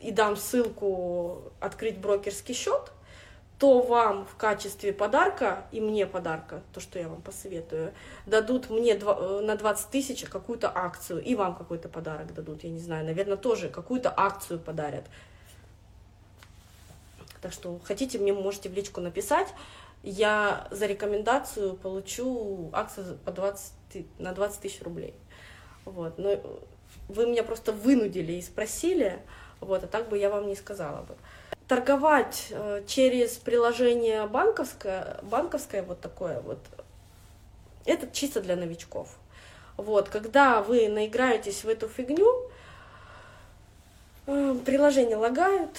[0.00, 2.92] и дам ссылку открыть брокерский счет,
[3.60, 7.92] то вам в качестве подарка и мне подарка, то, что я вам посоветую,
[8.24, 12.78] дадут мне э, на 20 тысяч какую-то акцию, и вам какой-то подарок дадут, я не
[12.78, 15.04] знаю, наверное, тоже какую-то акцию подарят.
[17.42, 19.48] Так что хотите, мне можете в личку написать,
[20.02, 23.72] я за рекомендацию получу акцию по 20,
[24.18, 25.12] на 20 тысяч рублей.
[25.84, 26.16] Вот.
[26.16, 26.40] Но
[27.08, 29.20] вы меня просто вынудили и спросили,
[29.60, 31.14] вот, а так бы я вам не сказала бы
[31.70, 36.58] торговать э, через приложение банковское, банковское вот такое вот,
[37.84, 39.16] это чисто для новичков.
[39.76, 42.50] Вот, когда вы наиграетесь в эту фигню,
[44.26, 45.70] э, приложения лагают,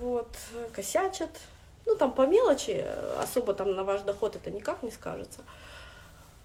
[0.00, 0.28] вот,
[0.72, 1.30] косячат,
[1.84, 2.86] ну, там по мелочи,
[3.20, 5.40] особо там на ваш доход это никак не скажется.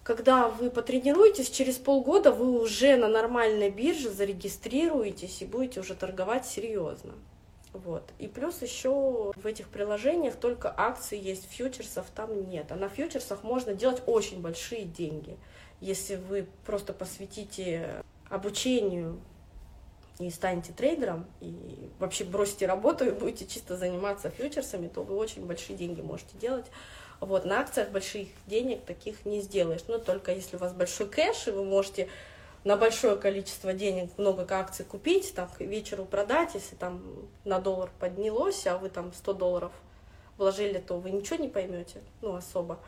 [0.03, 6.47] когда вы потренируетесь, через полгода вы уже на нормальной бирже зарегистрируетесь и будете уже торговать
[6.47, 7.13] серьезно.
[7.73, 8.03] Вот.
[8.17, 12.71] И плюс еще в этих приложениях только акции есть, фьючерсов там нет.
[12.71, 15.37] А на фьючерсах можно делать очень большие деньги.
[15.79, 19.19] Если вы просто посвятите обучению
[20.19, 25.45] и станете трейдером, и вообще бросите работу и будете чисто заниматься фьючерсами, то вы очень
[25.45, 26.65] большие деньги можете делать.
[27.21, 31.47] Вот, на акциях больших денег таких не сделаешь, но только если у вас большой кэш,
[31.47, 32.09] и вы можете
[32.63, 37.01] на большое количество денег много акций купить, так к вечеру продать, если там
[37.45, 39.71] на доллар поднялось, а вы там 100 долларов
[40.37, 42.79] вложили, то вы ничего не поймете, ну, особо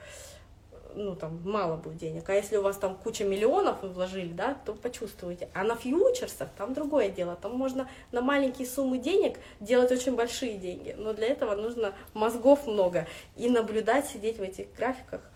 [0.93, 2.29] ну, там, мало будет денег.
[2.29, 5.49] А если у вас там куча миллионов вы вложили, да, то почувствуете.
[5.53, 7.37] А на фьючерсах там другое дело.
[7.41, 10.93] Там можно на маленькие суммы денег делать очень большие деньги.
[10.97, 13.07] Но для этого нужно мозгов много.
[13.37, 15.21] И наблюдать, сидеть в этих графиках–